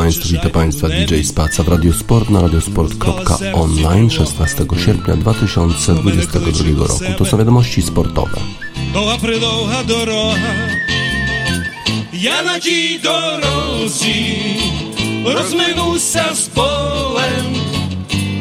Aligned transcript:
Państwu, 0.00 0.28
witam 0.28 0.50
Państwa 0.50 0.88
DJ 0.88 1.22
Spaca 1.22 1.62
w 1.62 1.68
Radio 1.68 1.92
Sport 1.92 2.30
na 2.30 2.40
radiosport.online 2.40 4.10
16 4.10 4.64
sierpnia 4.86 5.16
2022 5.16 6.86
roku. 6.86 7.04
To 7.18 7.24
są 7.24 7.38
wiadomości 7.38 7.82
sportowe. 7.82 8.40
Doła 8.92 9.18
придовга 9.18 9.84
дорога, 9.84 10.38
я 12.12 12.42
на 12.42 12.58
тій 12.58 13.00
дорозі 13.02 14.36
розминуся 15.24 16.24
з 16.34 16.40
полем, 16.48 17.56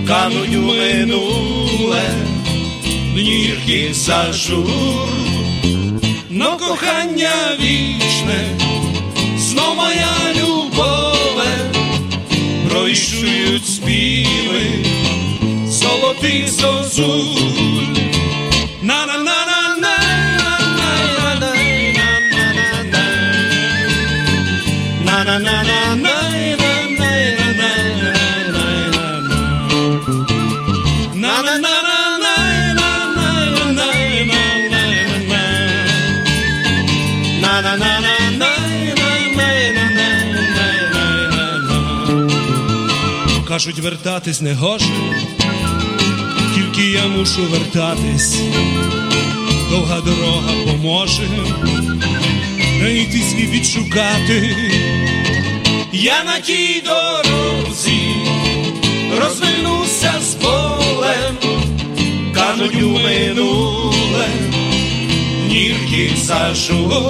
кануть 0.07 0.55
у 0.55 0.61
минуле, 0.61 2.03
дні 3.13 3.89
зажур, 3.93 5.09
но 6.29 6.57
кохання 6.57 7.31
вічне, 7.59 8.57
знов 8.59 8.68
вішують 13.00 13.66
співи, 13.66 14.84
золотий 15.66 16.48
зозу. 16.48 17.49
Кажуть, 43.60 43.78
вертатись 43.78 44.40
не 44.40 44.54
гоже, 44.54 44.84
тільки 46.54 46.90
я 46.90 47.06
мушу 47.06 47.42
вертатись, 47.50 48.38
довга 49.70 50.00
дорога 50.00 50.52
поможе, 50.66 51.28
знайти 52.78 53.22
свій 53.30 53.46
відшукати. 53.46 54.56
Я 55.92 56.24
на 56.24 56.40
тій 56.40 56.82
дорозі 56.84 58.14
розвернуся 59.20 60.12
з 60.22 60.34
полем, 60.34 61.36
кануть 62.34 62.82
у 62.82 62.98
минуле, 62.98 64.28
нірки 65.48 66.12
сажу, 66.26 67.02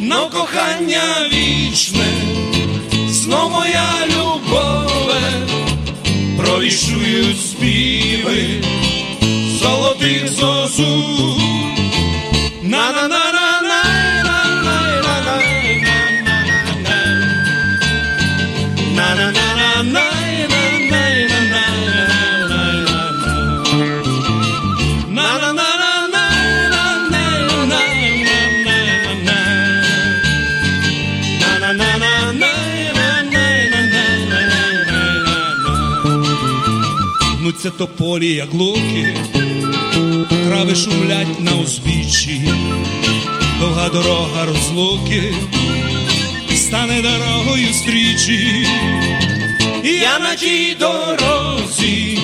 но 0.00 0.30
кохання 0.30 1.02
вічне, 1.32 2.12
знов 3.08 3.50
моя 3.50 3.90
любове, 4.04 4.09
провішують 6.70 7.40
співи 7.40 8.64
золотих 9.62 10.28
зозу. 10.28 11.36
На-на-на-на 12.62 13.29
Це 37.62 37.70
тополі, 37.70 38.34
як 38.34 38.54
луки, 38.54 39.16
трави 40.28 40.74
шумлять 40.74 41.40
на 41.40 41.52
узбіччі, 41.52 42.52
довга 43.60 43.88
дорога 43.88 44.46
розлуки, 44.46 45.34
стане 46.56 47.02
дорогою 47.02 47.74
стрічі, 47.74 48.66
я 49.84 50.18
на 50.18 50.34
тій 50.34 50.76
дорозі 50.80 52.18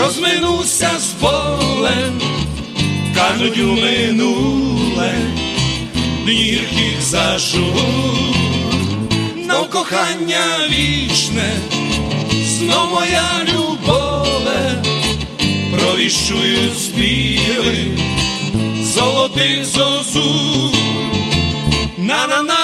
розминуся 0.00 0.90
з 0.98 1.06
полем, 1.06 2.20
кажуть 3.14 3.58
у 3.58 3.66
минуле, 3.66 5.14
днірких 6.24 7.02
зажур, 7.02 7.62
но 9.48 9.64
кохання 9.64 10.40
вічне, 10.70 11.52
знов 12.58 12.90
моя 12.90 13.24
любове, 13.42 13.57
провіщують 16.07 16.79
співи 16.79 17.97
золотих 18.81 19.65
зозу. 19.65 20.71
На-на-на-на 21.97 22.56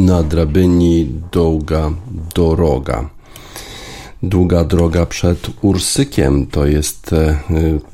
Na 0.00 0.22
drabyni 0.22 1.06
długa 1.32 1.90
doroga. 2.34 3.10
Długa 4.22 4.64
droga 4.64 5.06
przed 5.06 5.50
Ursykiem 5.62 6.46
to 6.46 6.66
jest 6.66 7.12
e, 7.12 7.38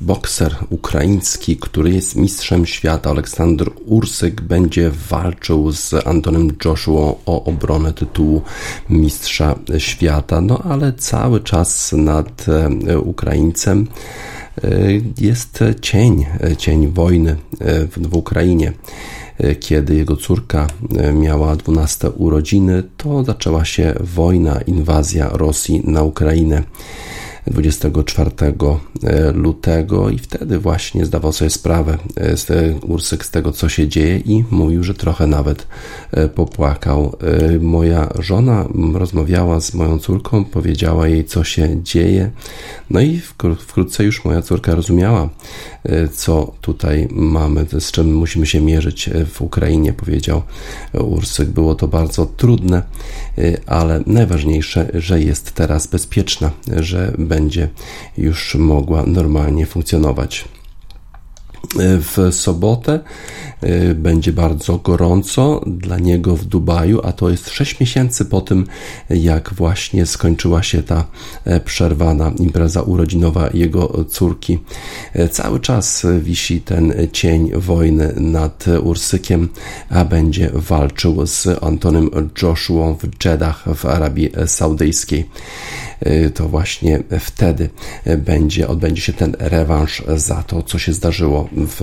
bokser 0.01 0.55
ukraiński, 0.69 1.57
który 1.57 1.91
jest 1.91 2.15
mistrzem 2.15 2.65
świata. 2.65 3.09
Aleksander 3.09 3.69
Ursyk 3.85 4.41
będzie 4.41 4.91
walczył 5.09 5.71
z 5.71 5.93
Antonem 6.07 6.47
Joshua 6.65 7.13
o 7.25 7.43
obronę 7.43 7.93
tytułu 7.93 8.41
mistrza 8.89 9.55
świata. 9.77 10.41
No 10.41 10.61
ale 10.63 10.93
cały 10.93 11.39
czas 11.39 11.93
nad 11.93 12.45
e, 12.87 12.99
Ukraińcem 12.99 13.87
e, 14.63 14.69
jest 15.17 15.59
cień, 15.81 16.25
cień 16.57 16.87
wojny 16.87 17.35
w 17.97 18.15
Ukrainie. 18.15 18.73
E, 19.39 19.55
kiedy 19.55 19.95
jego 19.95 20.15
córka 20.15 20.67
e, 20.97 21.13
miała 21.13 21.55
12 21.55 22.09
urodziny, 22.09 22.83
to 22.97 23.23
zaczęła 23.23 23.65
się 23.65 23.93
wojna, 23.99 24.61
inwazja 24.61 25.29
Rosji 25.29 25.81
na 25.85 26.03
Ukrainę. 26.03 26.63
24 27.47 28.31
e, 29.03 29.31
lutego 29.31 30.09
i 30.09 30.17
wtedy 30.17 30.59
właśnie 30.59 31.05
zdawał 31.05 31.33
sobie 31.33 31.49
sprawę 31.49 31.97
z 32.35 32.47
Ursyk 32.83 33.25
z 33.25 33.31
tego, 33.31 33.51
co 33.51 33.69
się 33.69 33.87
dzieje 33.87 34.17
i 34.17 34.43
mówił, 34.51 34.83
że 34.83 34.93
trochę 34.93 35.27
nawet 35.27 35.67
popłakał. 36.35 37.17
Moja 37.59 38.09
żona 38.19 38.65
rozmawiała 38.93 39.59
z 39.59 39.73
moją 39.73 39.99
córką, 39.99 40.45
powiedziała 40.45 41.07
jej, 41.07 41.25
co 41.25 41.43
się 41.43 41.83
dzieje, 41.83 42.31
no 42.89 43.01
i 43.01 43.19
wkrótce 43.57 44.03
już 44.03 44.25
moja 44.25 44.41
córka 44.41 44.75
rozumiała, 44.75 45.29
co 46.13 46.53
tutaj 46.61 47.07
mamy, 47.11 47.65
z 47.79 47.91
czym 47.91 48.15
musimy 48.15 48.45
się 48.45 48.61
mierzyć 48.61 49.07
e, 49.07 49.25
w 49.25 49.41
Ukrainie, 49.41 49.93
powiedział 49.93 50.41
Ursyk. 50.93 51.49
Było 51.49 51.75
to 51.75 51.87
bardzo 51.87 52.25
trudne, 52.25 52.83
e, 53.37 53.57
ale 53.65 54.03
najważniejsze, 54.05 54.91
że 54.93 55.21
jest 55.21 55.51
teraz 55.51 55.87
bezpieczna, 55.87 56.51
że 56.79 57.13
będzie 57.17 57.69
już 58.17 58.55
mogła 58.55 59.03
normalnie 59.05 59.65
funkcjonować. 59.65 60.45
W 61.77 62.29
sobotę 62.31 62.99
y, 63.63 63.95
będzie 63.95 64.33
bardzo 64.33 64.77
gorąco 64.77 65.61
dla 65.67 65.99
niego 65.99 66.35
w 66.35 66.45
Dubaju, 66.45 67.01
a 67.03 67.11
to 67.11 67.29
jest 67.29 67.49
6 67.49 67.79
miesięcy 67.79 68.25
po 68.25 68.41
tym, 68.41 68.67
jak 69.09 69.53
właśnie 69.53 70.05
skończyła 70.05 70.63
się 70.63 70.83
ta 70.83 71.05
e, 71.45 71.59
przerwana 71.59 72.31
impreza 72.39 72.81
urodzinowa 72.81 73.49
jego 73.53 74.05
córki. 74.09 74.59
E, 75.13 75.29
cały 75.29 75.59
czas 75.59 76.05
wisi 76.19 76.61
ten 76.61 76.93
cień 77.11 77.51
wojny 77.55 78.13
nad 78.17 78.65
Ursykiem, 78.83 79.49
a 79.89 80.05
będzie 80.05 80.49
walczył 80.53 81.25
z 81.25 81.47
Antonym 81.63 82.29
Joshua 82.41 82.93
w 82.93 83.25
Jeddah 83.25 83.65
w 83.75 83.85
Arabii 83.85 84.29
Saudyjskiej. 84.45 85.29
E, 85.99 86.29
to 86.29 86.49
właśnie 86.49 87.03
wtedy 87.19 87.69
będzie, 88.17 88.67
odbędzie 88.67 89.01
się 89.01 89.13
ten 89.13 89.35
rewanż 89.39 90.03
za 90.15 90.43
to, 90.43 90.63
co 90.63 90.79
się 90.79 90.93
zdarzyło 90.93 91.49
w, 91.67 91.81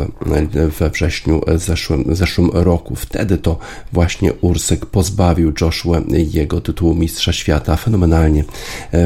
we 0.78 0.90
wrześniu 0.90 1.40
zeszłym, 1.56 2.04
zeszłym 2.08 2.50
roku. 2.52 2.96
Wtedy 2.96 3.38
to 3.38 3.58
właśnie 3.92 4.32
Ursyk 4.32 4.86
pozbawił 4.86 5.52
Joshua 5.60 6.00
jego 6.08 6.60
tytułu 6.60 6.94
mistrza 6.94 7.32
świata. 7.32 7.76
Fenomenalnie 7.76 8.44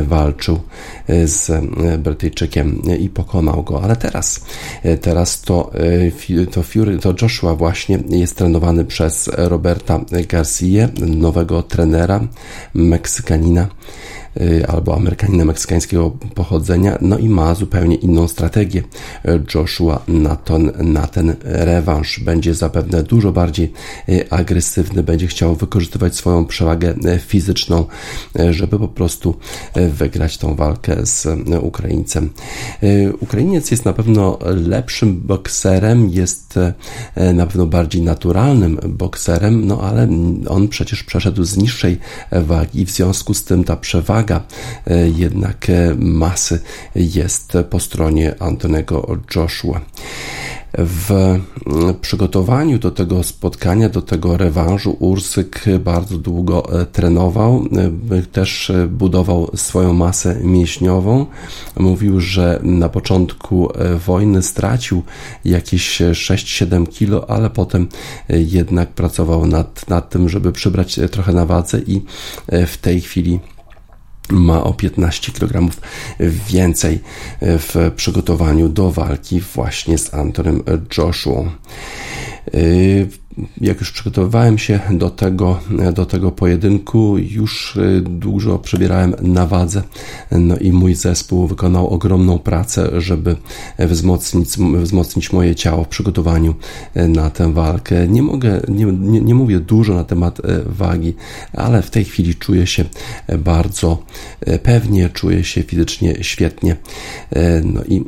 walczył 0.02 0.60
z 1.24 1.64
Brytyjczykiem 1.98 2.82
i 2.98 3.08
pokonał 3.08 3.62
go, 3.62 3.82
ale 3.82 3.96
teraz, 3.96 4.44
teraz 5.00 5.40
to, 5.40 5.70
to 6.52 6.62
Fury, 6.62 6.98
to 6.98 7.14
Joshua 7.22 7.54
właśnie 7.54 7.98
jest 8.08 8.36
trenowany 8.36 8.84
przez 8.84 9.30
Roberta 9.36 10.00
Garcia, 10.28 10.88
nowego 11.06 11.62
trenera 11.62 12.20
Meksykanina 12.74 13.68
albo 14.68 14.96
Amerykanina 14.96 15.44
meksykańskiego 15.44 16.10
pochodzenia, 16.34 16.98
no 17.00 17.18
i 17.18 17.28
ma 17.28 17.54
zupełnie 17.54 17.96
inną 17.96 18.28
strategię. 18.28 18.82
Joshua 19.54 20.02
na 20.08 20.36
ten, 20.36 20.72
na 20.78 21.06
ten 21.06 21.36
rewanż 21.44 22.20
będzie 22.20 22.54
zapewne 22.54 23.02
dużo 23.02 23.32
bardziej 23.32 23.72
y, 24.08 24.30
agresywny, 24.30 25.02
będzie 25.02 25.26
chciał 25.26 25.54
wykorzystywać 25.54 26.16
swoją 26.16 26.44
przewagę 26.44 26.94
y, 27.14 27.18
fizyczną, 27.18 27.84
żeby 28.50 28.78
po 28.78 28.88
prostu 28.88 29.34
wygrać 29.90 30.38
tą 30.38 30.54
walkę 30.54 31.06
z 31.06 31.26
Ukraińcem. 31.62 32.30
Ukrainiec 33.20 33.70
jest 33.70 33.84
na 33.84 33.92
pewno 33.92 34.38
lepszym 34.44 35.20
bokserem, 35.20 36.10
jest 36.10 36.58
na 37.34 37.46
pewno 37.46 37.66
bardziej 37.66 38.02
naturalnym 38.02 38.80
bokserem, 38.88 39.66
no 39.66 39.80
ale 39.80 40.08
on 40.48 40.68
przecież 40.68 41.04
przeszedł 41.04 41.44
z 41.44 41.56
niższej 41.56 41.98
wagi 42.32 42.80
i 42.80 42.86
w 42.86 42.90
związku 42.90 43.34
z 43.34 43.44
tym 43.44 43.64
ta 43.64 43.76
przewaga 43.76 44.19
przewaga 44.20 44.40
e, 44.86 45.08
jednak 45.08 45.70
e, 45.70 45.94
masy 45.98 46.60
jest 46.94 47.52
po 47.70 47.80
stronie 47.80 48.34
Antonego 48.38 49.16
Joshua 49.36 49.80
w 50.78 51.38
przygotowaniu 52.00 52.78
do 52.78 52.90
tego 52.90 53.22
spotkania, 53.22 53.88
do 53.88 54.02
tego 54.02 54.36
rewanżu 54.36 54.96
Ursyk 54.98 55.64
bardzo 55.80 56.18
długo 56.18 56.80
e, 56.80 56.86
trenował, 56.86 57.64
też 58.32 58.72
budował 58.88 59.50
swoją 59.54 59.92
masę 59.92 60.40
mięśniową. 60.42 61.26
Mówił, 61.78 62.20
że 62.20 62.60
na 62.62 62.88
początku 62.88 63.68
wojny 64.06 64.42
stracił 64.42 65.02
jakieś 65.44 66.00
6-7 66.00 66.88
kilo, 66.88 67.30
ale 67.30 67.50
potem 67.50 67.88
jednak 68.28 68.88
pracował 68.88 69.46
nad, 69.46 69.88
nad 69.88 70.10
tym, 70.10 70.28
żeby 70.28 70.52
przybrać 70.52 71.00
trochę 71.10 71.32
na 71.32 71.46
wadze 71.46 71.78
i 71.78 72.02
w 72.66 72.76
tej 72.76 73.00
chwili 73.00 73.40
ma 74.30 74.64
o 74.64 74.74
15 74.74 75.32
kg 75.32 75.68
więcej 76.48 76.98
w 77.42 77.92
przygotowaniu 77.96 78.68
do 78.68 78.90
walki 78.90 79.40
właśnie 79.40 79.98
z 79.98 80.14
Antonem 80.14 80.62
Joshua 80.98 81.44
jak 83.60 83.80
już 83.80 83.92
przygotowywałem 83.92 84.58
się 84.58 84.80
do 84.90 85.10
tego, 85.10 85.60
do 85.94 86.06
tego 86.06 86.32
pojedynku, 86.32 87.18
już 87.18 87.76
y, 87.76 88.00
dużo 88.00 88.58
przebierałem 88.58 89.14
na 89.22 89.46
wadze. 89.46 89.82
No 90.30 90.56
i 90.56 90.72
mój 90.72 90.94
zespół 90.94 91.46
wykonał 91.46 91.88
ogromną 91.88 92.38
pracę, 92.38 93.00
żeby 93.00 93.36
wzmocnić, 93.78 94.48
wzmocnić 94.58 95.32
moje 95.32 95.54
ciało 95.54 95.84
w 95.84 95.88
przygotowaniu 95.88 96.54
y, 96.96 97.08
na 97.08 97.30
tę 97.30 97.52
walkę. 97.52 98.08
Nie 98.08 98.22
mogę, 98.22 98.60
nie, 98.68 98.84
nie, 98.84 99.20
nie 99.20 99.34
mówię 99.34 99.60
dużo 99.60 99.94
na 99.94 100.04
temat 100.04 100.40
y, 100.40 100.42
wagi, 100.66 101.14
ale 101.52 101.82
w 101.82 101.90
tej 101.90 102.04
chwili 102.04 102.34
czuję 102.34 102.66
się 102.66 102.84
bardzo 103.38 104.02
pewnie, 104.62 105.08
czuję 105.08 105.44
się 105.44 105.62
fizycznie 105.62 106.14
świetnie. 106.20 106.76
No 107.64 107.84
i 107.84 108.04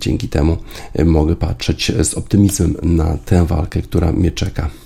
dzięki 0.00 0.28
temu 0.28 0.56
mogę 1.04 1.36
patrzeć 1.36 1.92
z 2.02 2.14
optymizmem 2.14 2.76
na 2.82 3.16
tę 3.16 3.46
walkę, 3.46 3.82
która 3.82 4.12
mnie 4.12 4.30
czeka. 4.30 4.51
czeka. 4.52 4.81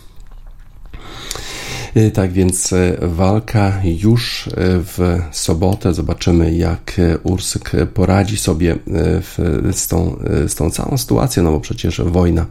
Tak 2.14 2.32
więc 2.32 2.72
y, 2.72 2.96
walka 3.02 3.72
już 3.84 4.46
y, 4.46 4.50
w 4.56 5.19
sobotę. 5.31 5.94
Zobaczymy, 5.94 6.54
jak 6.54 7.00
Ursyk 7.22 7.72
poradzi 7.94 8.37
sobie 8.37 8.76
w, 8.87 9.62
z, 9.72 9.88
tą, 9.88 10.16
z 10.48 10.54
tą 10.54 10.70
całą 10.70 10.98
sytuacją, 10.98 11.43
no 11.43 11.52
bo 11.52 11.60
przecież 11.60 12.00
wojna. 12.00 12.46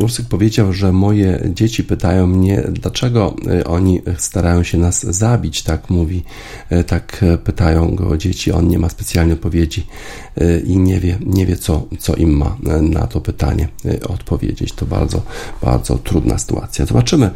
Ursyk 0.00 0.28
powiedział, 0.28 0.72
że 0.72 0.92
moje 0.92 1.40
dzieci 1.54 1.84
pytają 1.84 2.26
mnie, 2.26 2.62
dlaczego 2.68 3.36
oni 3.66 4.02
starają 4.16 4.62
się 4.62 4.78
nas 4.78 5.02
zabić, 5.02 5.62
tak 5.62 5.90
mówi, 5.90 6.24
tak 6.86 7.24
pytają 7.44 7.94
go 7.94 8.16
dzieci, 8.16 8.52
on 8.52 8.68
nie 8.68 8.78
ma 8.78 8.88
specjalnej 8.88 9.34
odpowiedzi 9.34 9.86
i 10.64 10.78
nie 10.78 11.00
wie, 11.00 11.18
nie 11.26 11.46
wie 11.46 11.56
co, 11.56 11.86
co 11.98 12.14
im 12.14 12.30
ma 12.30 12.56
na 12.80 13.06
to 13.06 13.20
pytanie 13.20 13.68
odpowiedzieć. 14.08 14.72
To 14.72 14.86
bardzo, 14.86 15.22
bardzo 15.62 15.98
trudna 15.98 16.38
sytuacja. 16.38 16.86
Zobaczymy, 16.86 17.30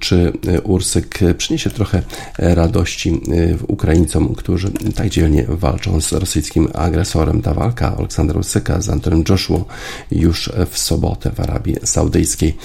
czy 0.00 0.32
e, 0.46 0.60
Ursyk 0.60 1.18
przyniesie 1.38 1.70
trochę 1.70 2.02
e, 2.38 2.54
radości 2.54 3.10
e, 3.10 3.56
Ukraińcom, 3.68 4.34
którzy 4.34 4.70
tak 4.94 5.08
dzielnie 5.08 5.44
walczą 5.48 6.00
z 6.00 6.12
rosyjskim 6.12 6.68
agresorem. 6.74 7.42
Ta 7.42 7.54
walka 7.54 7.96
Aleksandra 7.96 8.38
Ursyka 8.38 8.80
z 8.80 8.88
Antonem 8.88 9.24
Joshua 9.28 9.64
już 10.10 10.52
w 10.70 10.78
sobotę 10.78 11.30
w 11.30 11.40
Arabii 11.40 11.76
Saudyjskiej. 11.84 12.56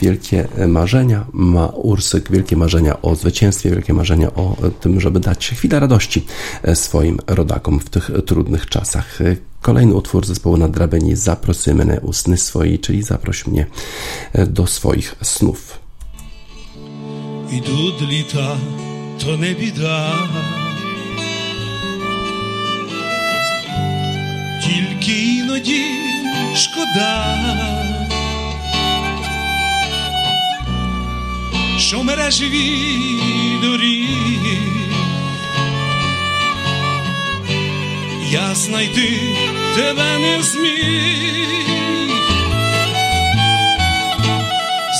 Wielkie 0.00 0.48
marzenia 0.68 1.26
ma 1.32 1.66
Ursyk, 1.66 2.30
wielkie 2.32 2.56
marzenia 2.56 3.02
o 3.02 3.14
zwycięstwie, 3.14 3.70
wielkie 3.70 3.92
marzenia 3.92 4.34
o 4.34 4.56
tym, 4.80 5.00
żeby 5.00 5.20
dać 5.20 5.48
chwilę 5.48 5.80
radości 5.80 6.26
swoim 6.74 7.18
rodakom 7.26 7.80
w 7.80 7.90
tych 7.90 8.10
trudnych 8.26 8.66
czasach. 8.66 9.18
Kolejny 9.62 9.94
utwór 9.94 10.26
zespołu 10.26 10.56
Nadrabeni 10.56 11.16
Zaprosy 11.16 11.74
mnie 11.74 12.00
usny 12.02 12.36
swoi, 12.36 12.78
czyli 12.78 13.02
zaproś 13.02 13.46
mnie 13.46 13.66
do 14.46 14.66
swoich 14.66 15.14
snów. 15.22 15.87
Ідуть 17.52 18.02
літа, 18.02 18.56
то 19.24 19.36
не 19.36 19.52
біда, 19.52 20.14
тільки 24.64 25.12
іноді 25.12 25.84
шкода, 26.56 27.36
що 31.78 32.02
мережеві 32.02 32.70
доріг 33.62 34.08
я 38.30 38.54
знайти 38.54 39.20
тебе 39.74 40.18
не 40.18 40.42
зміг. 40.42 41.48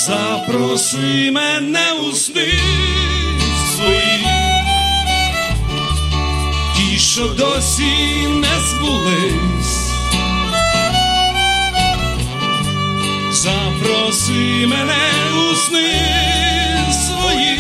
Запроси 0.09 1.31
мене 1.33 1.93
у 1.93 2.13
сни 2.13 2.53
свої, 3.75 4.27
ті, 6.77 6.99
що 6.99 7.29
досі 7.29 8.27
не 8.29 8.61
збулись, 8.69 9.91
запроси 13.31 14.67
мене 14.67 15.11
у 15.51 15.55
сни 15.55 15.91
свої, 17.07 17.59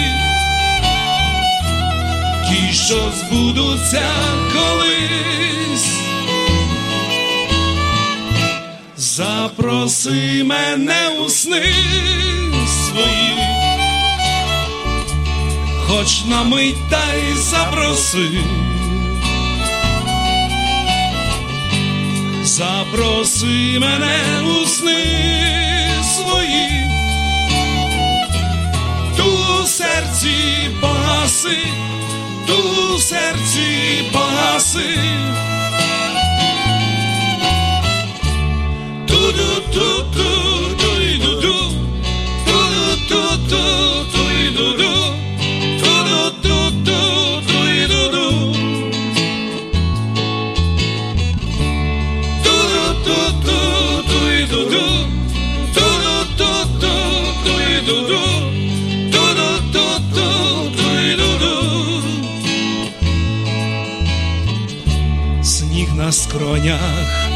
ті, 2.49 2.75
що 2.75 3.12
збудуться 3.12 4.11
колись. 4.52 5.58
Запроси 9.19 10.45
мене 10.45 11.09
у 11.27 11.29
сни 11.29 11.75
свої, 12.67 13.35
хоч 15.87 16.25
на 16.25 16.43
мить 16.45 16.91
та 16.91 17.15
й 17.15 17.35
запроси, 17.37 18.29
запроси 22.43 23.79
мене 23.81 24.43
у 24.43 24.67
сни 24.67 25.05
свої, 26.15 26.87
ту 29.17 29.67
серці 29.67 30.71
погаси, 30.81 31.59
ту 32.47 32.99
серці 32.99 34.05
погаси. 34.13 34.99
На 66.08 66.12
скронях 66.12 67.28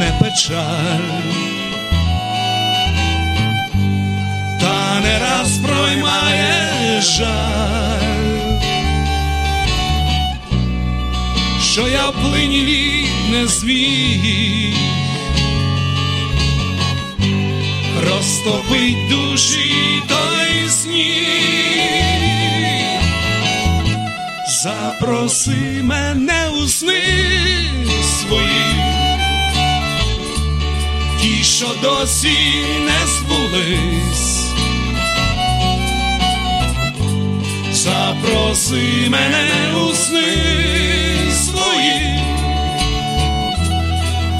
не 0.00 0.10
печаль, 0.20 1.35
раз 5.38 5.58
проймає 5.58 7.00
жаль, 7.00 8.60
що 11.62 11.88
я 11.88 12.08
в 12.08 12.12
плині 12.12 13.08
не 13.30 13.46
зміг 13.46 14.74
розтопить 18.02 19.08
душі 19.10 20.02
той 20.08 20.70
сніг, 20.70 21.06
запроси 24.62 25.82
мене 25.82 26.48
у 26.62 26.68
сни 26.68 27.02
свої, 28.20 28.66
що 31.42 31.66
досі 31.82 32.38
не 32.86 33.06
збулись. 33.06 34.25
Запроси 37.86 39.08
мене 39.10 39.74
у 39.76 39.94
сни 39.94 40.36
свої, 41.32 42.20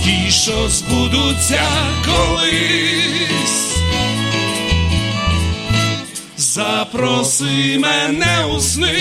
ті, 0.04 0.30
що 0.30 0.68
збудуться 0.68 1.62
колись. 2.06 3.76
Запроси 6.36 7.78
мене 7.78 8.44
у 8.56 8.60
сни 8.60 8.98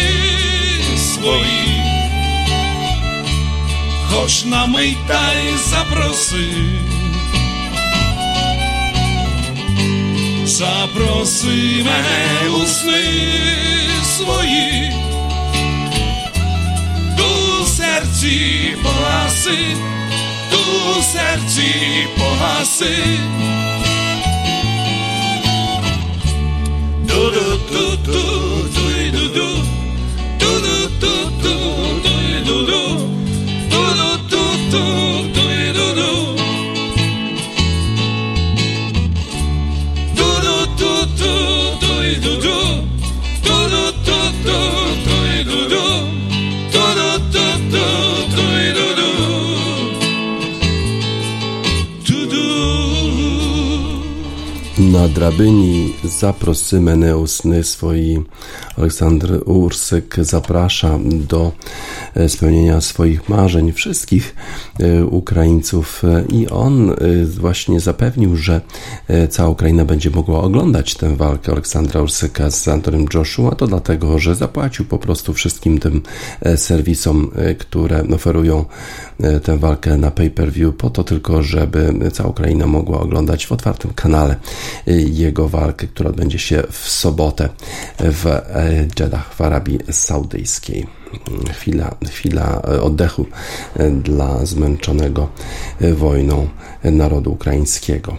свої, 0.98 1.82
хоч 4.10 4.46
на 4.46 4.66
мить 4.66 5.08
та 5.08 5.34
й 5.34 5.58
запроси. 5.70 6.50
Запроси 10.56 11.84
мене 11.86 12.50
у 12.50 12.66
сни 12.66 13.04
свої, 14.04 14.92
ту 17.18 17.66
серці 17.66 18.74
погаси, 18.84 19.58
ту 20.52 21.02
серці 21.02 21.74
погаси. 22.18 23.20
Ду-ду-ду-ду, 27.08 28.55
Na 54.96 55.08
drabyni 55.08 55.94
u 57.16 57.28
sny 57.28 57.64
swoi. 57.64 58.24
Aleksander 58.78 59.42
Ursyk 59.46 60.16
zaprasza 60.20 61.00
do 61.04 61.52
spełnienia 62.28 62.82
swoich 62.82 63.30
marzeń 63.30 63.72
wszystkich 63.72 64.36
e, 64.80 65.06
Ukraińców 65.06 66.04
e, 66.04 66.24
i 66.30 66.48
on 66.48 66.96
właśnie 67.28 67.80
zapewnił, 67.80 68.36
że 68.36 68.62
cała 69.30 69.50
Ukraina 69.50 69.86
będzie 69.86 70.10
mogła 70.10 70.42
oglądać 70.42 70.96
tę 70.96 71.16
walkę 71.16 71.52
Aleksandra 71.52 72.02
Ursyka 72.02 72.52
z 72.52 72.68
Antonym 72.68 73.06
Joshua, 73.14 73.56
to 73.56 73.68
dlatego, 73.68 74.20
że 74.20 74.36
zapłacił 74.36 74.86
po 74.86 74.98
prostu 74.98 75.34
wszystkim 75.34 75.80
tym 75.80 76.02
serwisom, 76.56 77.32
które 77.58 78.04
oferują 78.16 78.66
tę 79.44 79.58
walkę 79.58 79.98
na 79.98 80.12
pay-per-view 80.12 80.76
po 80.76 80.90
to 80.90 81.04
tylko, 81.04 81.44
żeby 81.44 81.94
cała 82.14 82.30
Ukraina 82.30 82.68
mogła 82.68 83.00
oglądać 83.00 83.46
w 83.46 83.52
otwartym 83.52 83.94
kanale 83.94 84.36
jego 85.08 85.50
walkę, 85.50 85.88
która 85.88 86.10
odbędzie 86.10 86.40
się 86.40 86.64
w 86.72 86.90
sobotę 86.90 87.50
w 88.00 88.26
Jeddah 89.00 89.34
w 89.34 89.42
Arabii 89.42 89.80
Saudyjskiej. 89.92 91.05
Chwila, 91.54 91.96
chwila 92.12 92.62
oddechu 92.62 93.26
dla 94.04 94.46
zmęczonego 94.46 95.28
wojną 95.82 96.48
narodu 96.84 97.32
ukraińskiego. 97.32 98.18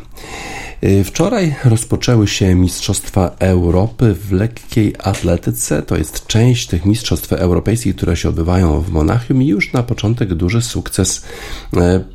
Wczoraj 1.05 1.55
rozpoczęły 1.65 2.29
się 2.29 2.55
Mistrzostwa 2.55 3.37
Europy 3.39 4.15
w 4.15 4.33
lekkiej 4.33 4.95
atletyce. 4.99 5.83
To 5.83 5.97
jest 5.97 6.27
część 6.27 6.67
tych 6.67 6.87
Mistrzostw 6.87 7.33
Europejskich, 7.33 7.97
które 7.97 8.17
się 8.17 8.29
odbywają 8.29 8.81
w 8.81 8.91
Monachium 8.91 9.43
i 9.43 9.47
już 9.47 9.73
na 9.73 9.83
początek 9.83 10.35
duży 10.35 10.63
sukces 10.63 11.25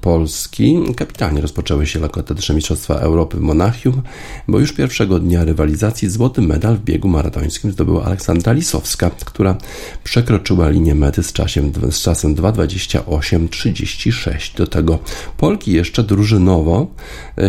Polski. 0.01 0.79
Kapitalnie 0.95 1.41
rozpoczęły 1.41 1.87
się 1.87 1.99
lekkoatletyczne 1.99 2.55
Mistrzostwa 2.55 2.95
Europy 2.95 3.37
w 3.37 3.41
Monachium, 3.41 4.01
bo 4.47 4.59
już 4.59 4.73
pierwszego 4.73 5.19
dnia 5.19 5.43
rywalizacji 5.43 6.09
złoty 6.09 6.41
medal 6.41 6.77
w 6.77 6.83
biegu 6.83 7.07
maratońskim 7.07 7.71
zdobyła 7.71 8.03
Aleksandra 8.03 8.53
Lisowska, 8.53 9.11
która 9.25 9.57
przekroczyła 10.03 10.69
linię 10.69 10.95
mety 10.95 11.23
z 11.23 11.33
czasem, 11.33 11.71
z 11.91 12.01
czasem 12.01 12.35
2.28.36. 12.35 14.57
Do 14.57 14.67
tego 14.67 14.99
Polki 15.37 15.71
jeszcze 15.71 16.03
drużynowo 16.03 16.87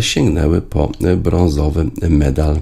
sięgnęły 0.00 0.62
po 0.62 0.92
brązowy 1.16 1.90
medal. 2.08 2.60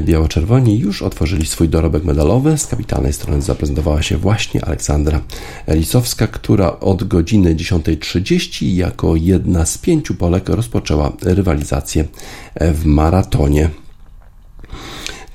Biało-czerwoni 0.00 0.78
już 0.78 1.02
otworzyli 1.02 1.46
swój 1.46 1.68
dorobek 1.68 2.04
medalowy. 2.04 2.58
Z 2.58 2.66
kapitalnej 2.66 3.12
strony 3.12 3.42
zaprezentowała 3.42 4.02
się 4.02 4.16
właśnie 4.16 4.64
Aleksandra 4.64 5.20
Lisowska, 5.68 6.26
która 6.26 6.80
od 6.80 7.04
godziny 7.04 7.54
10.30 7.54 8.74
jako 8.74 9.16
jedna 9.16 9.66
z 9.66 9.78
pięciu 9.78 10.14
Polek 10.14 10.48
rozpoczęła 10.48 11.12
rywalizację 11.22 12.04
w 12.60 12.84
maratonie. 12.84 13.70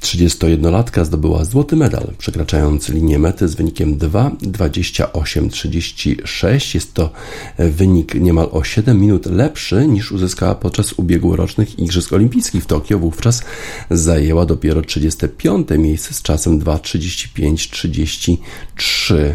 31-latka 0.04 1.06
zdobyła 1.06 1.46
złoty 1.46 1.76
medal, 1.76 2.08
przekraczając 2.18 2.90
linię 2.90 3.20
mety 3.20 3.48
z 3.48 3.56
wynikiem 3.56 3.98
2.28.36. 3.98 6.76
Jest 6.76 6.94
to 6.94 7.10
wynik 7.58 8.16
niemal 8.16 8.50
o 8.52 8.64
7 8.64 9.02
minut 9.02 9.26
lepszy 9.26 9.88
niż 9.88 10.12
uzyskała 10.12 10.56
podczas 10.56 10.94
ubiegłorocznych 10.94 11.80
Igrzysk 11.80 12.14
Olimpijskich 12.14 12.64
w 12.64 12.68
Tokio. 12.68 13.00
Wówczas 13.00 13.44
zajęła 13.92 14.46
dopiero 14.46 14.82
35 14.82 15.68
miejsce 15.78 16.14
z 16.14 16.22
czasem 16.22 16.60
2.35.33. 16.60 19.34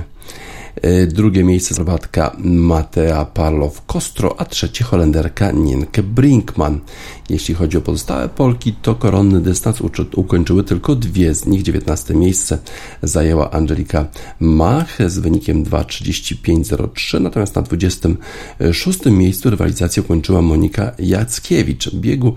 Drugie 1.09 1.45
miejsce 1.45 1.75
Słowatka 1.75 2.37
Matea 2.39 3.25
Parlow-Kostro, 3.25 4.35
a 4.39 4.45
trzecie 4.45 4.85
Holenderka 4.85 5.53
Nienke 5.53 6.03
Brinkman. 6.03 6.81
Jeśli 7.29 7.55
chodzi 7.55 7.77
o 7.77 7.81
pozostałe 7.81 8.29
Polki, 8.29 8.75
to 8.83 8.95
koronny 8.95 9.41
dystans 9.41 9.81
ukończyły 10.17 10.65
tylko 10.65 10.95
dwie 10.95 11.35
z 11.35 11.47
nich. 11.47 11.63
19 11.63 12.15
miejsce 12.15 12.59
zajęła 13.03 13.51
Angelika 13.51 14.07
Mach 14.41 14.99
z 15.07 15.19
wynikiem 15.19 15.65
2.35.03, 15.65 17.21
natomiast 17.21 17.57
na 17.57 17.63
26 17.63 19.05
miejscu 19.07 19.51
rywalizację 19.51 20.03
ukończyła 20.03 20.43
Monika 20.43 20.93
Jackiewicz. 20.99 21.95
Biegu 21.95 22.35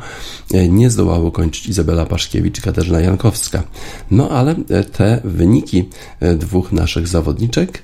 nie 0.70 0.90
zdołały 0.90 1.26
ukończyć 1.26 1.68
Izabela 1.68 2.06
Paszkiewicz 2.06 2.60
i 2.60 2.62
Katarzyna 2.62 3.00
Jankowska. 3.00 3.64
No 4.12 4.30
ale 4.30 4.56
te 4.92 5.22
wyniki 5.24 5.90
dwóch 6.38 6.72
naszych 6.72 7.08
zawodniczek 7.08 7.84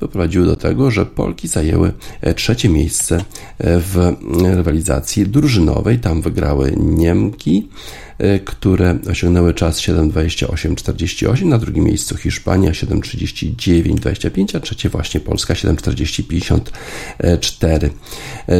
doprowadziły 0.00 0.46
do 0.46 0.56
tego, 0.56 0.90
że 0.90 1.06
Polki 1.06 1.48
zajęły 1.48 1.92
trzecie 2.36 2.68
miejsce 2.68 3.24
w 3.60 4.14
rywalizacji 4.44 5.26
drużynowej. 5.26 5.98
Tam 6.12 6.22
wygrały 6.22 6.74
Niemki, 6.76 7.68
które 8.44 8.98
osiągnęły 9.10 9.54
czas 9.54 9.80
7.28.48, 9.80 11.46
na 11.46 11.58
drugim 11.58 11.84
miejscu 11.84 12.16
Hiszpania 12.16 12.70
7.39.25, 12.70 14.56
a 14.56 14.60
trzecie 14.60 14.88
właśnie 14.88 15.20
Polska 15.20 15.54
7.40.54. 15.54 17.90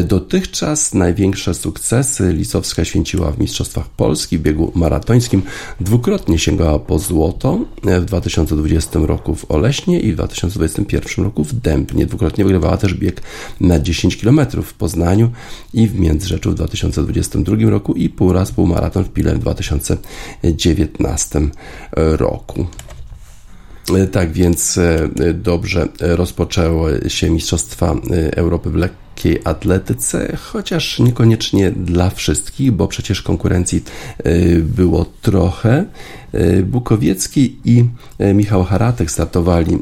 Dotychczas 0.05 0.95
największe 0.95 1.55
sukcesy 1.55 2.33
Lisowska 2.33 2.85
święciła 2.85 3.33
w 3.33 3.39
Mistrzostwach 3.39 3.89
Polski 3.89 4.39
w 4.39 4.43
biegu 4.43 4.73
maratońskim. 4.75 5.43
Dwukrotnie 5.81 6.39
sięgała 6.39 6.79
po 6.79 6.99
złoto 6.99 7.59
w 7.83 8.05
2020 8.05 8.99
roku 9.03 9.35
w 9.35 9.51
Oleśnie 9.51 10.01
i 10.01 10.13
w 10.13 10.15
2021 10.15 11.25
roku 11.25 11.45
w 11.45 11.55
Dębnie. 11.55 12.07
Dwukrotnie 12.07 12.45
wygrywała 12.45 12.77
też 12.77 12.95
bieg 12.95 13.23
na 13.61 13.81
10 13.81 14.17
km 14.17 14.41
w 14.63 14.75
Poznaniu 14.75 15.31
i 15.75 15.89
w 15.89 16.01
Międzyrzeczu 16.01 16.51
w 16.51 16.55
2022 16.55 17.71
roku 17.71 17.95
i 17.95 18.09
pół 18.09 18.33
raz 18.33 18.53
półmaraton 18.53 19.05
w 19.05 19.09
Pile 19.09 19.35
w 19.35 19.39
2019 19.55 21.41
roku. 21.95 22.67
Tak 24.13 24.33
więc 24.33 24.79
dobrze 25.35 25.89
rozpoczęły 26.01 27.01
się 27.09 27.31
Mistrzostwa 27.31 27.95
Europy 28.37 28.71
w 28.71 28.75
lekkim 28.75 29.02
lekkiej 29.13 29.41
atletyce, 29.45 30.37
chociaż 30.37 30.99
niekoniecznie 30.99 31.71
dla 31.71 32.11
wszystkich, 32.11 32.73
bo 32.73 32.89
przecież 32.89 33.23
konkurencji 33.23 33.85
było 34.59 35.07
trochę. 35.23 35.85
Bukowiecki 36.65 37.57
i 37.65 37.85
Michał 38.35 38.65
Haratek 38.65 39.11
startowali 39.11 39.79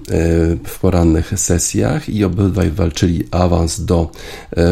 w 0.67 0.79
porannych 0.81 1.33
sesjach 1.37 2.09
i 2.09 2.25
obydwaj 2.25 2.71
walczyli 2.71 3.25
awans 3.31 3.85
do 3.85 4.11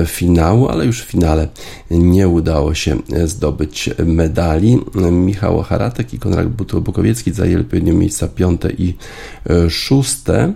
finału, 0.06 0.68
ale 0.68 0.86
już 0.86 1.02
w 1.02 1.06
finale 1.06 1.48
nie 1.90 2.28
udało 2.28 2.74
się 2.74 2.96
zdobyć 3.24 3.90
medali. 4.06 4.78
Michał 5.12 5.62
Haratek 5.62 6.14
i 6.14 6.18
Konrad 6.18 6.48
Bukowiecki 6.48 7.32
zajęli 7.32 7.60
odpowiednio 7.60 7.94
miejsca 7.94 8.28
piąte 8.28 8.70
i 8.70 8.94
szóste. 9.68 10.52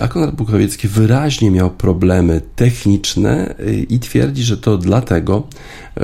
A 0.00 0.08
Konrad 0.08 0.34
Bukowiecki 0.34 0.88
wyraźnie 0.88 1.50
miał 1.50 1.70
problemy 1.70 2.40
techniczne 2.56 3.54
i 3.88 3.98
twierdzi, 4.00 4.42
że 4.42 4.56
to 4.56 4.78
dlatego, 4.78 5.46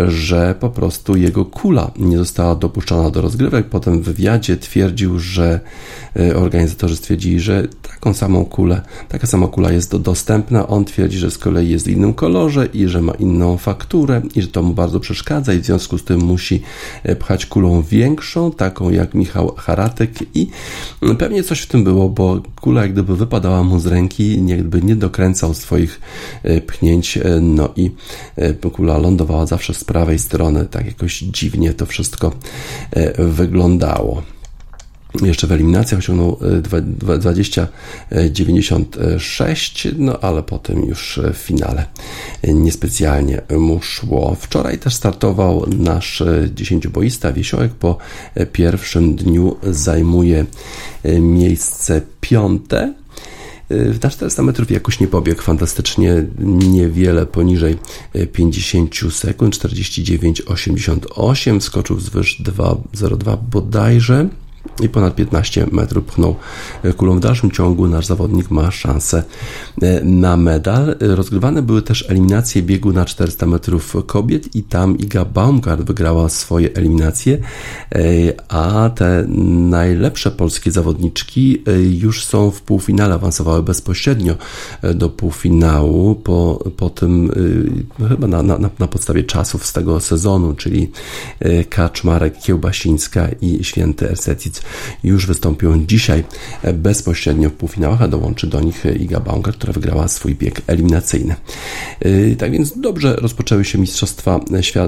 że 0.08 0.54
po 0.60 0.70
prostu 0.70 1.16
jego 1.16 1.44
kula 1.44 1.90
nie 1.96 2.18
została 2.18 2.54
dopuszczona 2.54 3.10
do 3.10 3.20
rozgrywek. 3.20 3.68
Potem 3.68 4.00
w 4.00 4.04
wywiadzie 4.04 4.56
twierdził, 4.56 5.18
że 5.18 5.60
e, 6.16 6.36
organizatorzy 6.36 6.96
stwierdzili, 6.96 7.40
że 7.40 7.68
taką 7.82 8.14
samą 8.14 8.44
kulę, 8.44 8.80
taka 9.08 9.26
sama 9.26 9.48
kula 9.48 9.72
jest 9.72 9.96
dostępna. 9.96 10.68
On 10.68 10.84
twierdzi, 10.84 11.18
że 11.18 11.30
z 11.30 11.38
kolei 11.38 11.68
jest 11.68 11.86
w 11.86 11.90
innym 11.90 12.14
kolorze 12.14 12.66
i 12.66 12.88
że 12.88 13.02
ma 13.02 13.12
inną 13.12 13.56
fakturę 13.56 14.22
i 14.34 14.42
że 14.42 14.48
to 14.48 14.62
mu 14.62 14.74
bardzo 14.74 15.00
przeszkadza 15.00 15.52
i 15.52 15.58
w 15.58 15.64
związku 15.64 15.98
z 15.98 16.04
tym 16.04 16.20
musi 16.20 16.62
e, 17.02 17.16
pchać 17.16 17.46
kulą 17.46 17.82
większą, 17.82 18.52
taką 18.52 18.90
jak 18.90 19.14
Michał 19.14 19.54
Haratek 19.56 20.10
i 20.34 20.48
pewnie 21.18 21.42
coś 21.42 21.60
w 21.60 21.66
tym 21.66 21.84
było, 21.84 22.08
bo 22.08 22.40
kula 22.60 22.82
jak 22.82 22.92
gdyby 22.92 23.16
wypadała 23.16 23.63
mu 23.64 23.80
z 23.80 23.86
ręki, 23.86 24.46
jakby 24.46 24.82
nie 24.82 24.96
dokręcał 24.96 25.54
swoich 25.54 26.00
e, 26.42 26.60
pchnięć, 26.60 27.18
no 27.40 27.68
i 27.76 27.90
kula 28.74 28.98
lądowała 28.98 29.46
zawsze 29.46 29.74
z 29.74 29.84
prawej 29.84 30.18
strony, 30.18 30.66
tak 30.66 30.86
jakoś 30.86 31.18
dziwnie 31.18 31.74
to 31.74 31.86
wszystko 31.86 32.32
e, 32.90 33.24
wyglądało. 33.24 34.22
Jeszcze 35.22 35.46
w 35.46 35.52
eliminacjach 35.52 35.98
osiągnął 35.98 36.38
20,96, 36.98 39.88
e, 39.88 39.92
no 39.98 40.20
ale 40.20 40.42
potem 40.42 40.84
już 40.84 41.20
w 41.34 41.36
finale 41.36 41.86
niespecjalnie 42.44 43.42
mu 43.58 43.82
szło. 43.82 44.36
Wczoraj 44.40 44.78
też 44.78 44.94
startował 44.94 45.66
nasz 45.78 46.22
dziesięcioboista 46.54 47.32
Wiesiołek. 47.32 47.72
Po 47.72 47.98
pierwszym 48.52 49.16
dniu 49.16 49.56
zajmuje 49.62 50.44
e, 51.02 51.20
miejsce 51.20 52.02
piąte. 52.20 52.94
Na 54.02 54.10
400 54.10 54.42
metrów 54.42 54.70
jakoś 54.70 55.00
nie 55.00 55.08
pobiegł. 55.08 55.42
Fantastycznie, 55.42 56.26
niewiele 56.38 57.26
poniżej 57.26 57.78
50 58.32 58.94
sekund, 59.10 59.56
49,88, 59.56 61.60
skoczył 61.60 62.00
zwyż 62.00 62.42
2,02 62.42 63.38
bodajże 63.50 64.28
i 64.82 64.88
ponad 64.88 65.14
15 65.14 65.66
metrów 65.72 66.04
pchnął 66.04 66.36
kulą. 66.96 67.16
W 67.16 67.20
dalszym 67.20 67.50
ciągu 67.50 67.88
nasz 67.88 68.06
zawodnik 68.06 68.50
ma 68.50 68.70
szansę 68.70 69.22
e, 69.82 70.04
na 70.04 70.36
medal. 70.36 70.96
Rozgrywane 71.00 71.62
były 71.62 71.82
też 71.82 72.10
eliminacje 72.10 72.62
biegu 72.62 72.92
na 72.92 73.04
400 73.04 73.46
metrów 73.46 73.96
kobiet 74.06 74.56
i 74.56 74.62
tam 74.62 74.98
Iga 74.98 75.24
Baumgart 75.24 75.82
wygrała 75.82 76.28
swoje 76.28 76.74
eliminacje, 76.74 77.38
e, 77.94 78.00
a 78.48 78.90
te 78.90 79.24
najlepsze 79.68 80.30
polskie 80.30 80.70
zawodniczki 80.70 81.62
e, 81.66 81.82
już 81.82 82.24
są 82.24 82.50
w 82.50 82.62
półfinale, 82.62 83.14
awansowały 83.14 83.62
bezpośrednio 83.62 84.34
do 84.94 85.08
półfinału 85.08 86.14
po, 86.14 86.64
po 86.76 86.90
tym 86.90 87.30
chyba 88.08 88.26
na, 88.26 88.42
na, 88.42 88.70
na 88.78 88.86
podstawie 88.86 89.24
czasów 89.24 89.66
z 89.66 89.72
tego 89.72 90.00
sezonu, 90.00 90.54
czyli 90.54 90.90
Kaczmarek, 91.68 92.38
Kiełbasińska 92.38 93.28
i 93.40 93.64
Święty 93.64 94.10
Ersetic 94.10 94.63
już 95.04 95.26
wystąpią 95.26 95.86
dzisiaj 95.86 96.24
bezpośrednio 96.74 97.50
w 97.50 97.52
półfinałach, 97.52 98.02
a 98.02 98.08
dołączy 98.08 98.46
do 98.46 98.60
nich 98.60 98.84
Iga 99.00 99.20
Baumgart, 99.20 99.56
która 99.56 99.72
wygrała 99.72 100.08
swój 100.08 100.34
bieg 100.34 100.62
eliminacyjny. 100.66 101.36
Yy, 102.00 102.36
tak 102.36 102.52
więc 102.52 102.78
dobrze 102.78 103.16
rozpoczęły 103.16 103.64
się 103.64 103.78
Mistrzostwa, 103.78 104.40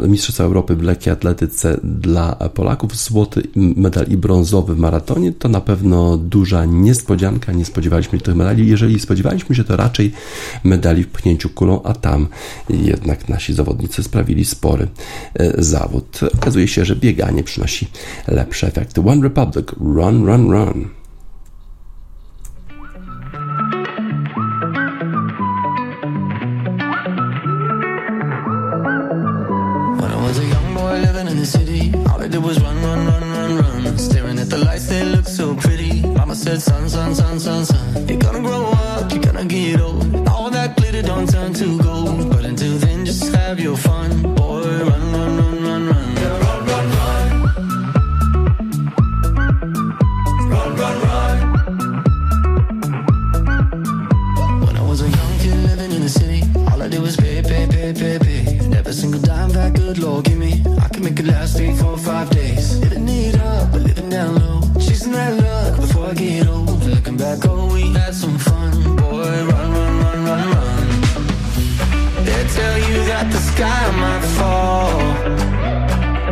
Mistrzostwa 0.09 0.45
Europy 0.45 0.77
w 0.77 0.83
lekkiej 0.83 1.13
atletyce 1.13 1.81
dla 1.85 2.33
Polaków. 2.33 2.97
Złoty 2.97 3.43
medal 3.57 4.07
i 4.09 4.17
brązowy 4.17 4.75
w 4.75 4.79
maratonie 4.79 5.33
to 5.33 5.49
na 5.49 5.61
pewno 5.61 6.17
duża 6.17 6.65
niespodzianka. 6.65 7.53
Nie 7.53 7.65
spodziewaliśmy 7.65 8.19
się 8.19 8.25
tych 8.25 8.37
medali. 8.37 8.69
Jeżeli 8.69 9.01
spodziewaliśmy 9.01 9.57
się, 9.57 9.65
to 9.65 9.77
raczej 9.77 10.13
medali 10.65 11.05
w 11.05 11.09
pchnięciu 11.09 11.49
kulą, 11.49 11.83
a 11.83 11.95
tam 11.95 12.27
jednak 12.71 13.29
nasi 13.29 13.55
zawodnicy 13.55 14.03
sprawili 14.03 14.45
spory 14.45 14.89
yy, 15.39 15.55
zawód. 15.59 16.21
Okazuje 16.35 16.69
się, 16.69 16.85
że 16.85 16.97
bieganie 16.97 17.45
przynosi 17.45 17.89
lepsze 18.29 18.67
efekty. 18.67 19.01
One 19.01 19.23
Republic 19.23 19.66
Republic, 19.67 19.75
Run, 19.79 20.25
Run, 20.25 20.49
Run. 20.49 20.95
When 29.97 30.11
I 30.11 30.23
was 30.23 30.39
a 30.39 30.45
young 30.45 30.75
boy 30.75 31.01
living 31.01 31.29
in 31.29 31.39
the 31.39 31.47
city, 31.47 31.93
all 32.11 32.21
I 32.21 32.29
did 32.29 32.43
was 32.43 32.61
run, 32.61 32.77
run, 32.83 33.07
run, 33.07 33.23
run, 33.23 33.85
run. 33.85 33.99
Staring 33.99 34.39
at 34.39 34.51
the 34.51 34.59
lights, 34.59 34.87
they 34.89 35.05
look 35.05 35.27
so 35.27 35.55
pretty. 35.57 36.03
Mama 36.03 36.35
said, 36.35 36.61
son, 36.63 36.89
son, 36.89 37.15
son, 37.15 37.41
son, 37.41 37.65
son. 37.65 38.09
You're 38.09 38.19
gonna 38.19 38.41
grow 38.41 38.67
up, 38.67 39.13
you're 39.13 39.23
gonna 39.23 39.45
get 39.45 39.81
old. 39.81 40.29
All 40.29 40.51
that 40.51 40.77
glitter 40.77 41.03
don't 41.03 41.29
turn 41.29 41.53
to 41.55 41.79
gold. 41.79 42.31
But 42.31 42.45
until 42.45 42.79
then, 42.79 43.05
just 43.05 43.35
have 43.35 43.59
your 43.59 43.77
fun. 43.77 44.16
Good 59.87 59.99
Lord, 59.99 60.25
give 60.25 60.39
me. 60.39 60.63
I 60.81 60.89
can 60.89 61.03
make 61.05 61.19
it 61.19 61.27
last 61.27 61.57
three, 61.57 61.75
four, 61.77 61.97
five 61.97 62.29
days. 62.31 62.79
Living 62.81 63.09
it 63.09 63.39
up, 63.41 63.73
but 63.73 63.83
living 63.83 64.09
down 64.09 64.35
low. 64.35 64.61
Chasing 64.81 65.13
that 65.13 65.33
luck 65.43 65.81
before 65.81 66.07
I 66.07 66.15
get 66.15 66.49
old. 66.49 66.83
Looking 66.85 67.17
back, 67.17 67.39
oh, 67.45 67.73
we 67.73 67.93
had 67.93 68.15
some 68.15 68.39
fun. 68.39 68.97
Boy, 68.97 69.29
run, 69.51 69.69
run, 69.77 69.93
run, 70.03 70.19
run, 70.29 70.45
run. 70.55 70.87
They 72.25 72.43
tell 72.59 72.79
you 72.89 72.99
that 73.11 73.27
the 73.31 73.43
sky 73.51 73.83
might 74.03 74.25
fall. 74.37 74.99